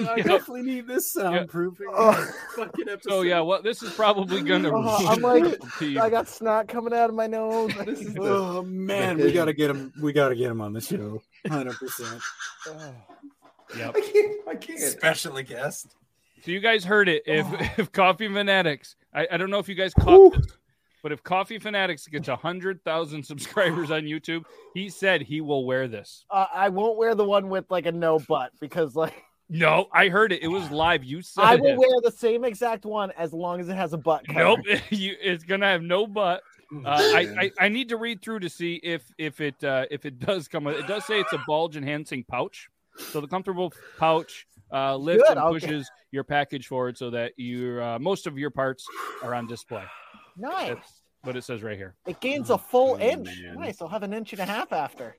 [0.00, 0.22] Yeah, I Yeah.
[0.22, 1.86] definitely need this soundproofing.
[1.92, 2.32] Oh.
[2.54, 3.10] Fucking episode.
[3.10, 4.70] So yeah, well, this is probably gonna.
[4.72, 5.60] Oh, I'm like.
[5.82, 7.72] I got snot coming out of my nose.
[8.20, 9.92] Oh man, we gotta get him.
[10.00, 11.20] We gotta get him on the show.
[11.48, 12.20] Hundred percent.
[13.74, 13.96] Yep.
[13.96, 14.32] I can't.
[14.50, 14.78] I can't.
[14.80, 15.96] Special guest.
[16.44, 17.22] So you guys heard it.
[17.24, 17.56] If Oh.
[17.78, 20.46] if Coffee Fanatics, I, I don't know if you guys caught this,
[21.02, 24.44] but if Coffee Fanatics gets a hundred thousand subscribers on YouTube,
[24.74, 26.24] he said he will wear this.
[26.30, 29.14] Uh, I won't wear the one with like a no butt because like
[29.48, 30.42] No, I heard it.
[30.42, 31.04] It was live.
[31.04, 31.78] You said I will it.
[31.78, 34.26] wear the same exact one as long as it has a butt.
[34.26, 34.38] cover.
[34.38, 36.42] Nope, you, it's gonna have no butt.
[36.74, 40.06] Uh, I, I I need to read through to see if if it uh, if
[40.06, 40.64] it does come.
[40.64, 45.22] with- It does say it's a bulge enhancing pouch, so the comfortable pouch uh, lifts
[45.28, 45.66] Good, and okay.
[45.66, 48.86] pushes your package forward so that your uh, most of your parts
[49.22, 49.84] are on display.
[50.36, 50.68] Nice.
[50.68, 51.94] That's what it says right here.
[52.06, 53.26] It gains a full Oh, inch.
[53.26, 53.54] man.
[53.58, 53.80] Nice.
[53.80, 55.16] I'll have an inch and a half after.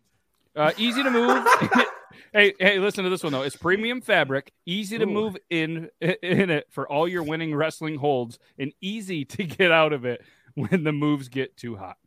[0.56, 1.46] Uh, easy to move.
[2.34, 3.42] hey, hey, listen to this one though.
[3.42, 5.08] It's premium fabric, easy to Ooh.
[5.08, 9.94] move in in it for all your winning wrestling holds, and easy to get out
[9.94, 10.22] of it
[10.56, 11.98] when the moves get too hot.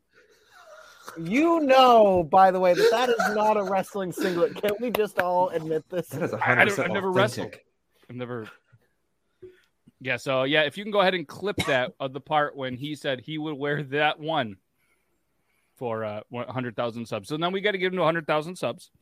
[1.19, 4.57] You know, by the way, that that is not a wrestling singlet.
[4.61, 6.09] Can we just all admit this?
[6.09, 7.15] That is I, I don't, 100% I've never authentic.
[7.17, 7.55] wrestled.
[8.11, 8.49] I've never.
[10.07, 12.77] Yeah, so yeah, if you can go ahead and clip that of the part when
[12.77, 14.57] he said he would wear that one
[15.75, 17.29] for uh 100,000 subs.
[17.29, 18.93] So then we got to give him to 100,000 subs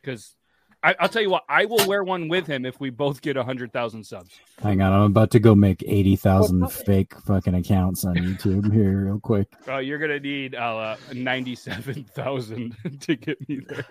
[0.00, 0.36] because
[0.84, 4.04] I'll tell you what, I will wear one with him if we both get 100,000
[4.04, 4.38] subs.
[4.62, 9.06] Hang on, I'm about to go make eighty thousand fake fucking accounts on YouTube here,
[9.06, 9.48] real quick.
[9.68, 13.84] Oh, you're gonna need uh, 97,000 to get me there.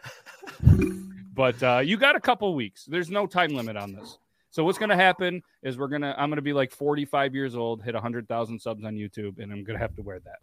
[1.34, 2.86] but uh, you got a couple weeks.
[2.86, 4.18] There's no time limit on this.
[4.56, 7.94] So what's gonna happen is we're gonna I'm gonna be like 45 years old, hit
[7.94, 10.38] 100,000 subs on YouTube, and I'm gonna have to wear that.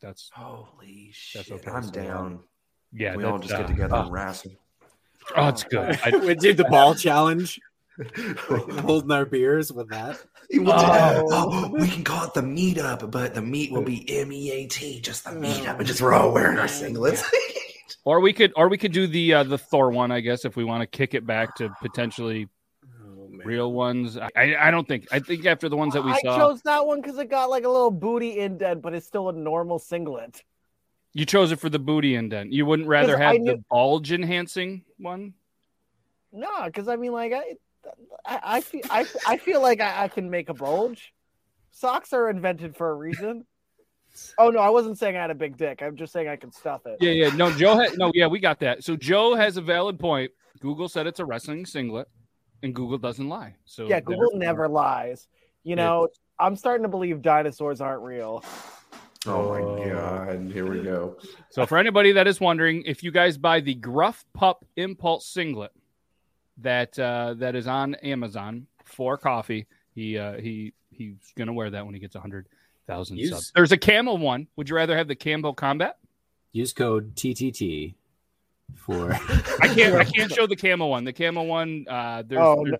[0.00, 1.48] That's holy shit.
[1.48, 1.72] That's okay.
[1.72, 2.38] I'm So, down.
[2.92, 4.02] Yeah, we all that's, just get together oh.
[4.02, 4.52] and wrestle.
[5.34, 5.98] Oh, it's good.
[6.04, 7.58] I, we did the ball challenge,
[8.78, 10.22] holding our beers with that.
[10.58, 11.26] Oh.
[11.32, 14.68] oh, we can call it the meetup, but the meet will be M E A
[14.68, 17.24] T, just the meetup, and just we're all wearing our singlets.
[18.04, 20.54] or we could or we could do the uh, the Thor one, I guess, if
[20.54, 22.46] we want to kick it back to potentially
[23.44, 24.16] real ones.
[24.16, 26.62] I, I don't think I think after the ones that we I saw, I chose
[26.62, 29.78] that one because it got like a little booty indent, but it's still a normal
[29.78, 30.42] singlet.
[31.12, 32.52] you chose it for the booty indent.
[32.52, 35.34] You wouldn't rather have knew- the bulge enhancing one.
[36.32, 37.42] No, because I mean, like I,
[38.24, 41.12] I, I feel, I, I feel like I, I can make a bulge.
[41.72, 43.44] Socks are invented for a reason.
[44.38, 45.82] Oh no, I wasn't saying I had a big dick.
[45.82, 46.98] I'm just saying I can stuff it.
[47.00, 47.34] Yeah, yeah.
[47.34, 47.78] No, Joe.
[47.78, 48.84] Had, no, yeah, we got that.
[48.84, 50.30] So Joe has a valid point.
[50.60, 52.08] Google said it's a wrestling singlet,
[52.62, 53.54] and Google doesn't lie.
[53.64, 55.28] So yeah, Google therefore- never lies.
[55.64, 56.08] You know,
[56.38, 58.44] I'm starting to believe dinosaurs aren't real.
[59.26, 61.16] oh my god, here we go.
[61.50, 65.70] So for anybody that is wondering, if you guys buy the Gruff Pup Impulse singlet,
[66.58, 69.66] that uh, that is on Amazon for coffee.
[69.94, 72.48] He uh, he he's gonna wear that when he gets hundred
[72.86, 73.52] thousand subs.
[73.54, 74.48] There's a camel one.
[74.56, 75.98] Would you rather have the Campbell Combat?
[76.52, 77.94] Use code TTT
[78.76, 79.94] for I can't.
[79.94, 81.04] I can't show the camel one.
[81.04, 81.84] The camel one.
[81.88, 82.78] Uh, there's, Oh, there's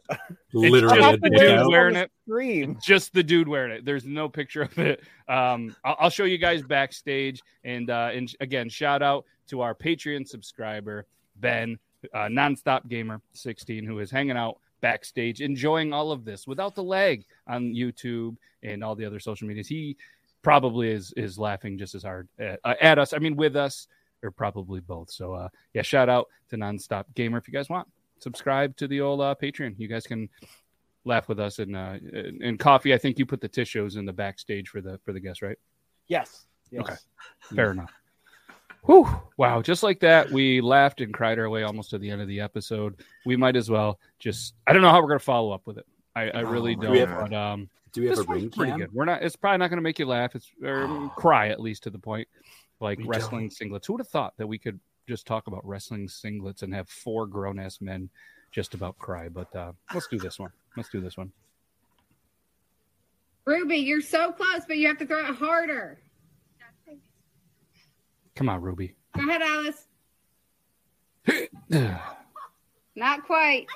[0.52, 0.60] no.
[0.60, 2.10] Literally just a the dude wearing it.
[2.24, 2.78] Stream.
[2.82, 3.84] Just the dude wearing it.
[3.84, 5.00] There's no picture of it.
[5.28, 7.42] Um, I'll, I'll show you guys backstage.
[7.64, 11.78] And uh, and again, shout out to our Patreon subscriber Ben,
[12.14, 16.82] uh, nonstop gamer 16, who is hanging out backstage, enjoying all of this without the
[16.82, 19.68] lag on YouTube and all the other social medias.
[19.68, 19.96] He
[20.42, 23.12] probably is is laughing just as hard at, uh, at us.
[23.12, 23.86] I mean, with us,
[24.22, 25.10] or probably both.
[25.10, 27.88] So uh, yeah, shout out to nonstop gamer if you guys want.
[28.18, 29.74] Subscribe to the old uh, Patreon.
[29.78, 30.28] You guys can
[31.04, 31.96] laugh with us and uh,
[32.40, 32.94] and coffee.
[32.94, 35.58] I think you put the tishos in the backstage for the for the guests, right?
[36.08, 36.46] Yes.
[36.70, 36.82] yes.
[36.82, 36.94] Okay.
[37.54, 37.92] Fair enough.
[38.84, 39.08] Whew.
[39.36, 39.62] Wow.
[39.62, 42.40] Just like that, we laughed and cried our way almost to the end of the
[42.40, 42.96] episode.
[43.24, 45.78] We might as well just, I don't know how we're going to follow up with
[45.78, 45.86] it.
[46.16, 46.86] I, I really Oh, don't.
[46.86, 48.80] do we have- but, um, do we have this a ring pretty cam?
[48.80, 48.92] good.
[48.92, 50.34] We're not, it's probably not going to make you laugh.
[50.34, 52.26] It's, or cry at least to the point
[52.82, 53.86] like We wrestling singlets.
[53.86, 54.78] Who would have thought that we could
[55.08, 58.10] just talk about wrestling singlets and have four grown ass men
[58.50, 59.28] just about cry?
[59.28, 60.50] But, uh, let's do this one.
[60.76, 61.32] Let's do this one.
[63.44, 65.98] Ruby, you're so close, but you have to throw it harder.
[68.34, 68.94] Come on, Ruby.
[69.16, 69.86] Go ahead, Alice.
[72.96, 73.66] Not quite.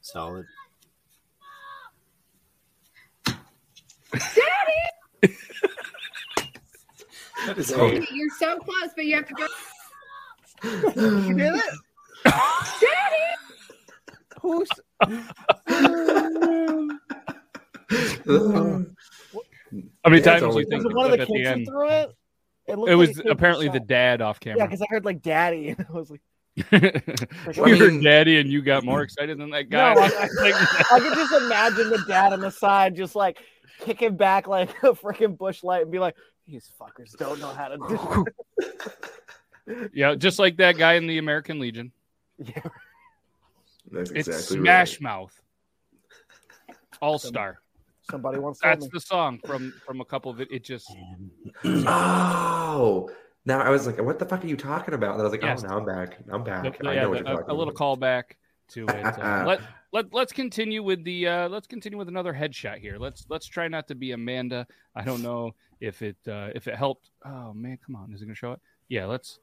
[0.00, 0.46] Solid.
[4.12, 5.36] Daddy!
[7.46, 9.46] That is Ruby, you're so close, but you have to go.
[11.26, 11.74] you did it.
[12.26, 13.16] Daddy!
[14.42, 14.68] Who's?
[20.04, 21.34] How many times it's do you think Was it one of clip the at the
[21.34, 21.66] kids who end?
[21.66, 22.10] threw it?
[22.76, 24.58] looked It was a kid apparently the dad off camera.
[24.58, 26.20] Yeah, because I heard like daddy, and I was like,
[26.56, 29.94] you heard daddy and you got more excited than that guy.
[29.94, 33.38] no, I, I, I could just imagine the dad on the side just like
[33.80, 36.16] kicking back like a freaking Busch Light and be like,
[36.46, 38.26] these fuckers don't know how to do.
[39.66, 39.90] it.
[39.94, 41.92] yeah, just like that guy in the American Legion.
[42.42, 42.62] Yeah.
[43.92, 45.02] That's It's exactly Smash right.
[45.02, 45.42] Mouth.
[47.02, 47.60] All Star.
[48.10, 48.90] Somebody once told That's me.
[48.94, 50.48] the song from from a couple of it.
[50.50, 50.90] It just
[51.64, 53.10] Oh,
[53.44, 55.12] now I was like, what the fuck are you talking about?
[55.14, 55.64] And I was like, Yes.
[55.64, 56.18] oh, now I'm back.
[56.30, 56.78] I'm back.
[56.78, 58.00] the- I yeah, know what the- you're a, talking a little about.
[58.00, 58.24] callback
[58.68, 59.04] to it.
[59.18, 59.60] Uh, let
[59.92, 62.96] let let's continue with the uh, let's continue with another headshot here.
[62.98, 64.66] Let's let's try not to be Amanda.
[64.94, 67.10] I don't know if it uh, if it helped.
[67.24, 68.60] Oh man, come on, is it gonna show it?
[68.88, 69.38] Yeah, let's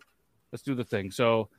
[0.52, 1.12] let's do the thing.
[1.12, 1.50] So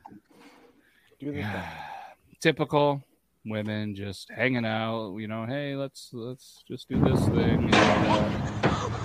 [1.21, 1.55] Do the thing.
[2.41, 3.03] typical
[3.45, 5.17] women just hanging out.
[5.17, 7.71] You know, hey, let's let's just do this thing.
[7.71, 7.75] And,
[8.65, 8.99] uh,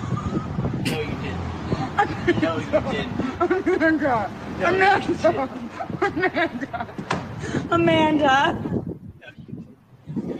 [0.86, 2.42] No, you didn't.
[2.42, 2.72] No, you
[3.78, 4.02] didn't.
[4.02, 4.30] Amanda!
[4.60, 5.48] Amanda!
[6.00, 6.86] Amanda!
[7.70, 8.84] Amanda!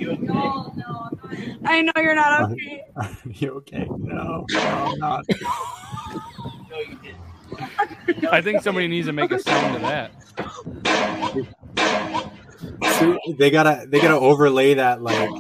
[0.05, 0.23] You okay?
[0.27, 1.11] No, no,
[1.65, 2.85] I know you're not uh, okay.
[3.41, 3.87] you okay?
[3.89, 5.25] No, no, I'm not.
[6.71, 8.27] No, you didn't.
[8.31, 10.13] I think somebody needs to make a sound to that.
[12.99, 15.31] So they gotta they gotta overlay that like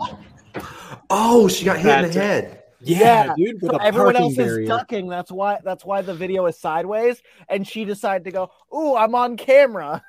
[1.11, 2.62] Oh, she got hit in the head.
[2.81, 4.62] yeah, dude with so a everyone else barrier.
[4.62, 5.09] is ducking.
[5.09, 5.59] That's why.
[5.62, 8.51] That's why the video is sideways, and she decided to go.
[8.75, 10.03] Ooh, I'm on camera.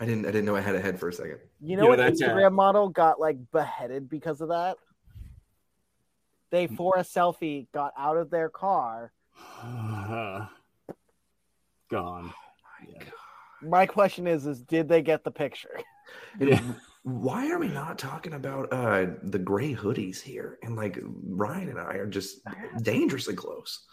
[0.00, 0.24] I didn't.
[0.24, 1.38] I didn't know I had a head for a second.
[1.60, 4.78] You know Yeah, what that's- Instagram model got like beheaded because of that?
[6.50, 6.74] They Hmm.
[6.76, 9.12] for a selfie got out of their car.
[11.90, 12.32] Gone.
[13.62, 15.78] My question is: Is did they get the picture?
[16.40, 16.74] And
[17.04, 20.58] Why are we not talking about uh the gray hoodies here?
[20.64, 22.40] And like Ryan and I are just
[22.82, 23.86] dangerously close.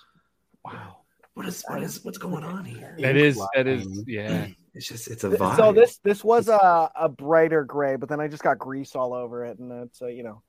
[0.66, 1.01] Wow.
[1.36, 2.95] What is what is what's going on here?
[2.99, 4.47] That is that is yeah.
[4.78, 5.57] It's just it's a Th- vibe.
[5.57, 9.13] So this this was a, a brighter gray, but then I just got grease all
[9.13, 10.43] over it, and it's uh, you know.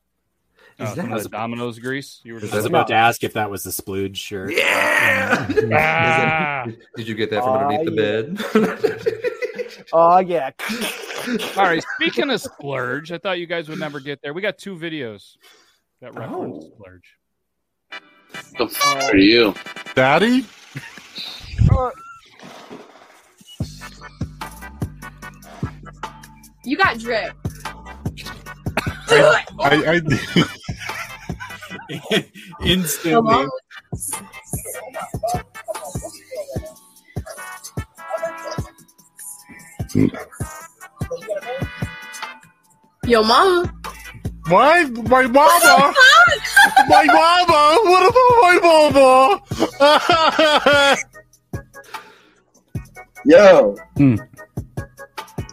[0.81, 2.21] Oh, some of the Domino's grease.
[2.25, 4.53] You were I was about to ask if that was the splooge shirt.
[4.53, 5.47] Yeah.
[5.73, 6.65] Ah!
[6.67, 9.87] Did, did you get that from underneath the bed?
[9.93, 10.51] Oh yeah.
[11.57, 11.83] All right.
[11.97, 14.35] Speaking of splurge, I thought you guys would never get there.
[14.35, 15.37] We got two videos
[16.03, 16.71] that reference Oh.
[16.75, 17.15] splurge.
[18.59, 19.55] The f- are you?
[19.95, 20.45] Daddy?
[26.69, 27.33] You got drip.
[29.09, 30.01] I, I, I
[32.63, 33.47] Instantly.
[43.07, 43.73] Yo, mama.
[44.49, 45.95] My my mama.
[46.91, 47.77] my mama.
[47.89, 48.57] What about my
[49.81, 49.89] mama?
[53.25, 54.17] Yo, Hmm.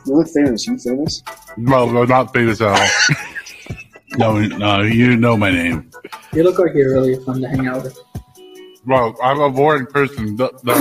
[0.05, 0.67] You look famous.
[0.67, 1.23] You famous?
[1.57, 3.15] No, no, not famous at all.
[4.17, 5.89] no, no, you know my name.
[6.33, 7.97] You look like you're really fun to hang out with.
[8.85, 10.35] Well, I'm a boring person.
[10.35, 10.73] No, no.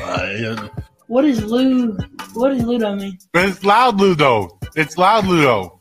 [0.00, 0.68] Uh,
[1.08, 1.92] What is Lou?
[2.32, 3.18] What does Ludo mean?
[3.34, 4.58] it's loud Ludo.
[4.74, 5.78] It's loud Ludo.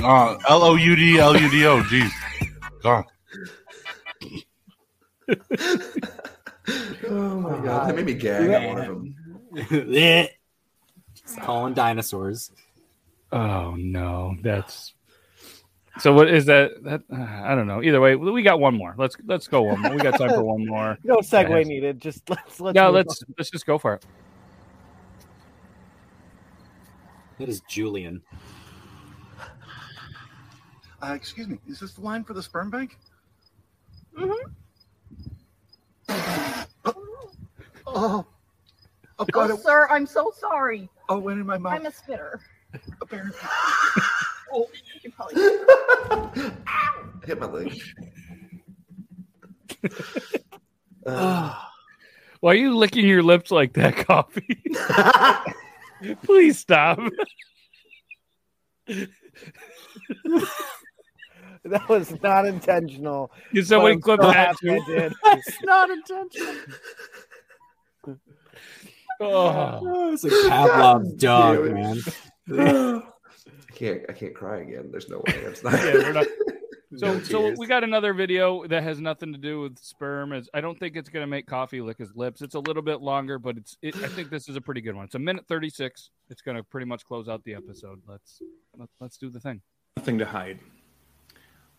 [0.00, 1.82] Uh, L O U D L U D O.
[1.82, 2.10] Jeez.
[2.82, 3.04] God.
[7.08, 9.14] Oh my god, that made me gag at one of them.
[11.34, 11.44] yeah.
[11.44, 12.50] Calling dinosaurs.
[13.32, 14.94] Oh no, that's
[15.98, 16.12] so.
[16.12, 16.82] What is that?
[16.84, 17.82] That uh, I don't know.
[17.82, 18.94] Either way, we got one more.
[18.96, 19.92] Let's let's go one more.
[19.92, 20.98] We got time for one more.
[21.04, 21.66] No segue Yes.
[21.66, 22.00] needed.
[22.00, 22.74] Just let's let's.
[22.74, 23.34] No, let's on.
[23.38, 24.06] let's just go for it.
[27.38, 28.22] That is Julian.
[31.02, 31.58] Uh, excuse me.
[31.68, 32.98] Is this the line for the sperm bank?
[34.18, 34.50] Mm-hmm.
[36.84, 36.94] Oh.
[37.88, 38.26] Oh,
[39.18, 39.50] Oh, God.
[39.50, 40.88] it- sir, I'm so sorry.
[41.08, 41.72] Oh, went in my mouth.
[41.74, 42.40] I'm a spitter.
[43.00, 43.38] Apparently.
[44.52, 44.68] oh,
[45.02, 45.42] you probably.
[47.24, 47.80] Hit my leg.
[51.08, 51.70] Ah.
[52.40, 54.60] Why are you licking your lips like that, coffee?
[56.24, 56.98] Please stop.
[61.64, 63.30] That was not intentional.
[63.52, 64.72] Can somebody but I'm clip so that happy too?
[64.72, 65.12] I did.
[65.24, 66.54] It's not intentional.
[69.20, 72.00] Oh, it's like Pavlov's dog, man.
[73.68, 74.02] I can't.
[74.08, 74.88] I can't cry again.
[74.90, 75.34] There's no way.
[75.34, 75.72] It's not.
[75.74, 76.26] Yeah, we're not-
[76.96, 80.32] So, No so we got another video that has nothing to do with sperm.
[80.32, 82.40] Is I don't think it's gonna make coffee lick his lips.
[82.42, 83.76] It's a little bit longer, but it's.
[83.82, 85.04] It, I think this is a pretty good one.
[85.04, 86.10] It's a minute thirty six.
[86.30, 88.00] It's gonna pretty much close out the episode.
[88.08, 88.40] Let's
[88.78, 89.60] let, let's do the thing.
[89.96, 90.60] nothing to hide,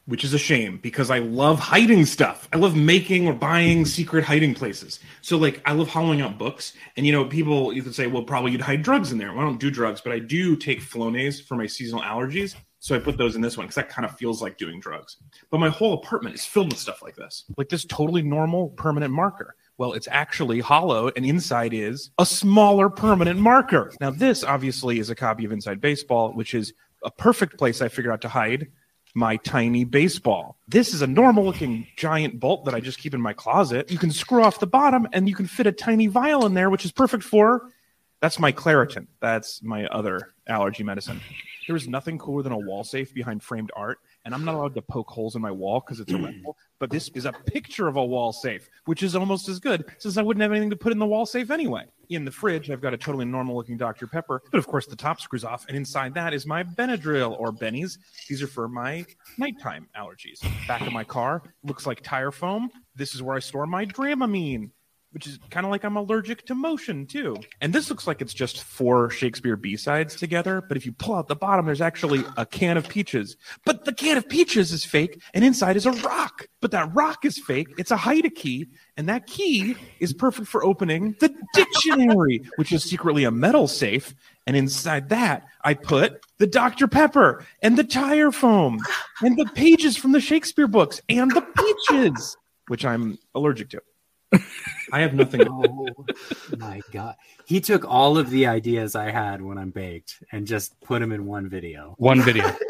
[0.07, 2.47] which is a shame because I love hiding stuff.
[2.53, 4.99] I love making or buying secret hiding places.
[5.21, 6.73] So, like, I love hollowing out books.
[6.95, 9.33] And, you know, people, you could say, well, probably you'd hide drugs in there.
[9.33, 12.55] Well, I don't do drugs, but I do take Flonase for my seasonal allergies.
[12.79, 15.17] So I put those in this one because that kind of feels like doing drugs.
[15.49, 19.13] But my whole apartment is filled with stuff like this, like this totally normal permanent
[19.13, 19.55] marker.
[19.77, 23.93] Well, it's actually hollow, and inside is a smaller permanent marker.
[23.99, 27.89] Now, this obviously is a copy of Inside Baseball, which is a perfect place I
[27.89, 28.67] figured out to hide
[29.17, 30.57] my tiny baseball.
[30.67, 33.89] This is a normal looking giant bolt that I just keep in my closet.
[33.89, 36.69] You can screw off the bottom and you can fit a tiny vial in there,
[36.69, 37.71] which is perfect for
[38.21, 39.07] that's my Claritin.
[39.19, 41.21] That's my other allergy medicine.
[41.67, 44.75] There is nothing cooler than a wall safe behind framed art, and I'm not allowed
[44.75, 46.57] to poke holes in my wall because it's a rental.
[46.79, 50.17] But this is a picture of a wall safe, which is almost as good since
[50.17, 51.85] I wouldn't have anything to put in the wall safe anyway.
[52.09, 54.05] In the fridge, I've got a totally normal looking Dr.
[54.05, 57.53] Pepper, but of course the top screws off, and inside that is my Benadryl or
[57.53, 57.99] Bennies.
[58.27, 59.05] These are for my
[59.37, 60.41] nighttime allergies.
[60.67, 62.69] Back of my car looks like tire foam.
[62.95, 64.71] This is where I store my Dramamine
[65.11, 67.37] which is kind of like I'm allergic to motion too.
[67.61, 71.27] And this looks like it's just four Shakespeare B-sides together, but if you pull out
[71.27, 73.37] the bottom, there's actually a can of peaches.
[73.65, 76.47] But the can of peaches is fake, and inside is a rock.
[76.61, 77.69] But that rock is fake.
[77.77, 82.71] It's a hide a key, and that key is perfect for opening the dictionary, which
[82.71, 84.13] is secretly a metal safe.
[84.45, 86.87] And inside that, I put the Dr.
[86.87, 88.79] Pepper and the tire foam
[89.21, 92.37] and the pages from the Shakespeare books and the peaches,
[92.67, 93.81] which I'm allergic to.
[94.91, 95.47] I have nothing.
[95.47, 95.93] Oh
[96.57, 97.15] my god.
[97.45, 101.11] He took all of the ideas I had when I'm baked and just put them
[101.11, 101.95] in one video.
[101.97, 102.55] One video.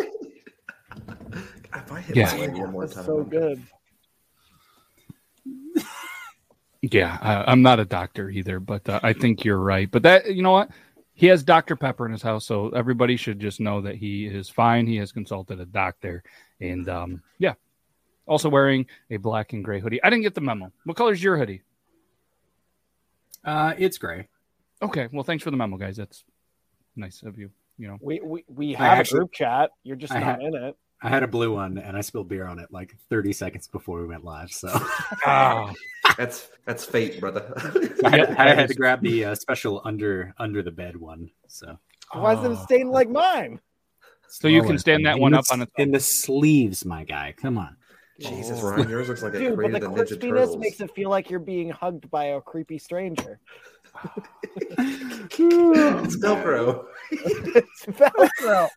[1.76, 2.36] If I hit Yeah.
[2.36, 3.61] my one more time, so I'm good.
[6.82, 9.89] Yeah, I, I'm not a doctor either, but uh, I think you're right.
[9.89, 10.70] But that, you know what?
[11.13, 11.76] He has Dr.
[11.76, 14.86] Pepper in his house, so everybody should just know that he is fine.
[14.86, 16.24] He has consulted a doctor,
[16.61, 17.53] and um, yeah,
[18.28, 20.01] also wearing a black and gray hoodie.
[20.03, 20.72] I didn't get the memo.
[20.84, 21.63] What color is your hoodie?
[23.48, 24.28] Uh, it's gray.
[24.82, 25.98] Okay, well, thanks for the memo, guys.
[25.98, 26.24] That's
[26.95, 27.50] nice of you.
[27.80, 29.72] You know, We we, we I have actually- a group chat.
[29.84, 30.76] You're just I not had- in it.
[31.00, 34.02] I had a blue one and I spilled beer on it like 30 seconds before
[34.02, 34.50] we went live.
[34.52, 34.68] So
[35.26, 35.72] Ah.
[36.18, 37.54] That's that's fate, brother.
[38.04, 41.30] I, had, Yeah, I had to grab the uh, special under under the bed one.
[41.48, 41.78] So
[42.14, 42.64] Why isn't it Oh.
[42.64, 43.60] stained like mine?
[44.28, 46.00] so you Oh, can stand that in one the up on s- its in the
[46.00, 47.34] sleeves, my guy.
[47.38, 47.78] Come on.
[48.20, 50.57] Jesus, Ryan, yours looks like it Dude, but created the the Ninja crispiness Turtles.
[50.57, 53.39] makes it feel like you're being hugged by a creepy stranger.
[55.39, 56.86] It's Velcro.
[57.11, 58.70] it's Velcro.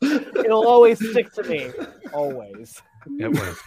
[0.45, 1.71] It'll always stick to me.
[2.13, 2.81] Always.
[3.19, 3.59] It was.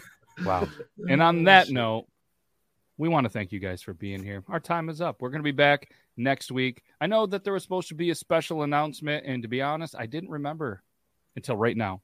[0.46, 0.68] Wow.
[1.10, 2.06] And on oh, that note,
[2.98, 4.44] we want to thank you guys for being here.
[4.48, 5.22] Our time is up.
[5.22, 6.84] We're going to be back next week.
[7.02, 9.96] I know that there was supposed to be a special announcement, and to be honest,
[9.98, 10.84] I didn't remember
[11.36, 12.02] until right now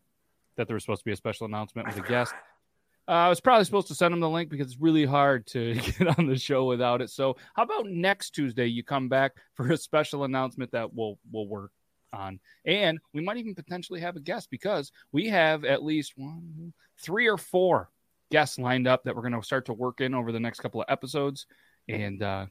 [0.58, 2.34] that there was supposed to be a special announcement with a guest.
[3.10, 5.74] Uh, I was probably supposed to send him the link because it's really hard to
[5.98, 7.10] get on the show without it.
[7.10, 11.48] So, how about next Tuesday you come back for a special announcement that we'll we'll
[11.48, 11.72] work
[12.14, 16.72] on, and we might even potentially have a guest because we have at least one,
[17.02, 17.90] three or four
[18.30, 20.80] guests lined up that we're going to start to work in over the next couple
[20.80, 21.48] of episodes,
[21.88, 22.46] and uh,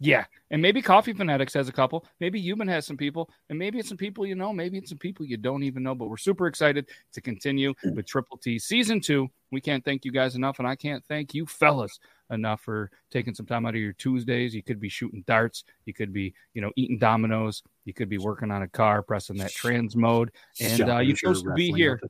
[0.00, 2.06] yeah, and maybe Coffee Fanatics has a couple.
[2.20, 4.52] Maybe Human has some people, and maybe it's some people you know.
[4.52, 5.94] Maybe it's some people you don't even know.
[5.94, 9.28] But we're super excited to continue with Triple T season two.
[9.50, 11.98] We can't thank you guys enough, and I can't thank you fellas
[12.30, 14.54] enough for taking some time out of your Tuesdays.
[14.54, 18.18] You could be shooting darts, you could be, you know, eating dominoes, you could be
[18.18, 20.30] working on a car, pressing that trans mode,
[20.60, 22.00] and uh, you chose to be here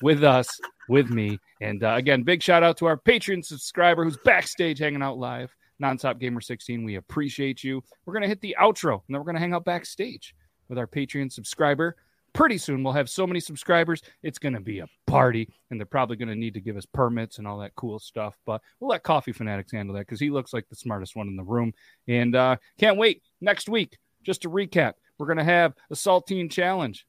[0.00, 0.48] with us,
[0.88, 1.38] with me.
[1.60, 5.54] And uh, again, big shout out to our Patreon subscriber who's backstage hanging out live.
[5.84, 7.82] Nonstop Gamer 16, we appreciate you.
[8.06, 10.34] We're going to hit the outro and then we're going to hang out backstage
[10.68, 11.96] with our Patreon subscriber.
[12.32, 15.86] Pretty soon we'll have so many subscribers, it's going to be a party, and they're
[15.86, 18.34] probably going to need to give us permits and all that cool stuff.
[18.44, 21.36] But we'll let Coffee Fanatics handle that because he looks like the smartest one in
[21.36, 21.72] the room.
[22.08, 23.98] And uh, can't wait next week.
[24.24, 27.06] Just to recap, we're going to have a Saltine Challenge.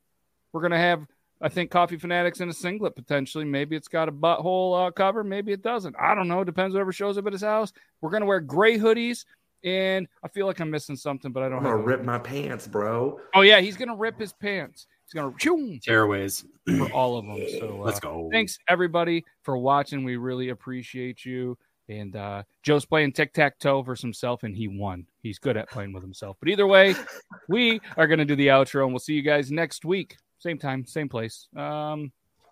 [0.52, 1.08] We're going to have
[1.42, 3.46] I think Coffee Fanatics in a singlet potentially.
[3.46, 5.24] Maybe it's got a butthole uh, cover.
[5.24, 5.96] Maybe it doesn't.
[6.00, 6.44] I don't know.
[6.44, 7.74] Depends whoever shows up at his house.
[8.02, 9.26] We're gonna wear gray hoodies,
[9.64, 11.60] and I feel like I'm missing something, but I don't.
[11.60, 13.20] I'm have gonna a- rip my pants, bro.
[13.34, 14.88] Oh yeah, he's gonna rip his pants.
[15.06, 16.46] He's gonna choom Tearaways
[16.78, 17.46] for all of them.
[17.60, 18.30] So uh, Let's go.
[18.32, 20.04] Thanks everybody for watching.
[20.04, 21.58] We really appreciate you.
[21.88, 25.06] And uh, Joe's playing tic tac toe versus himself, and he won.
[25.22, 26.38] He's good at playing with himself.
[26.40, 26.96] But either way,
[27.48, 30.60] we are going to do the outro, and we'll see you guys next week, same
[30.60, 31.48] time, same place.
[31.58, 32.12] Um,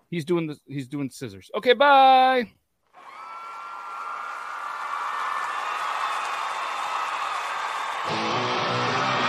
[0.10, 1.52] he's doing the he's doing scissors.
[1.56, 2.50] Okay, bye.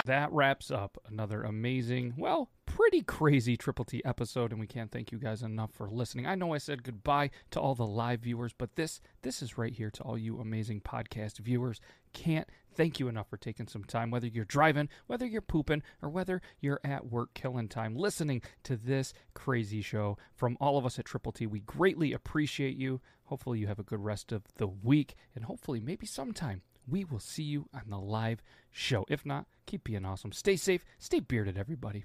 [0.06, 5.12] That wraps up another amazing, well, pretty crazy Triple T episode, and we can't thank
[5.12, 6.26] you guys enough for listening.
[6.26, 9.72] I know I said goodbye to all the live viewers, but this this is right
[9.72, 11.80] here to all you amazing podcast viewers.
[12.12, 16.08] Can't thank you enough for taking some time, whether you're driving, whether you're pooping, or
[16.08, 20.18] whether you're at work killing time, listening to this crazy show.
[20.34, 23.00] From all of us at Triple T, we greatly appreciate you.
[23.26, 27.20] Hopefully, you have a good rest of the week, and hopefully, maybe sometime we will
[27.20, 29.04] see you on the live show.
[29.08, 30.32] If not, keep being awesome.
[30.32, 32.04] Stay safe, stay bearded, everybody.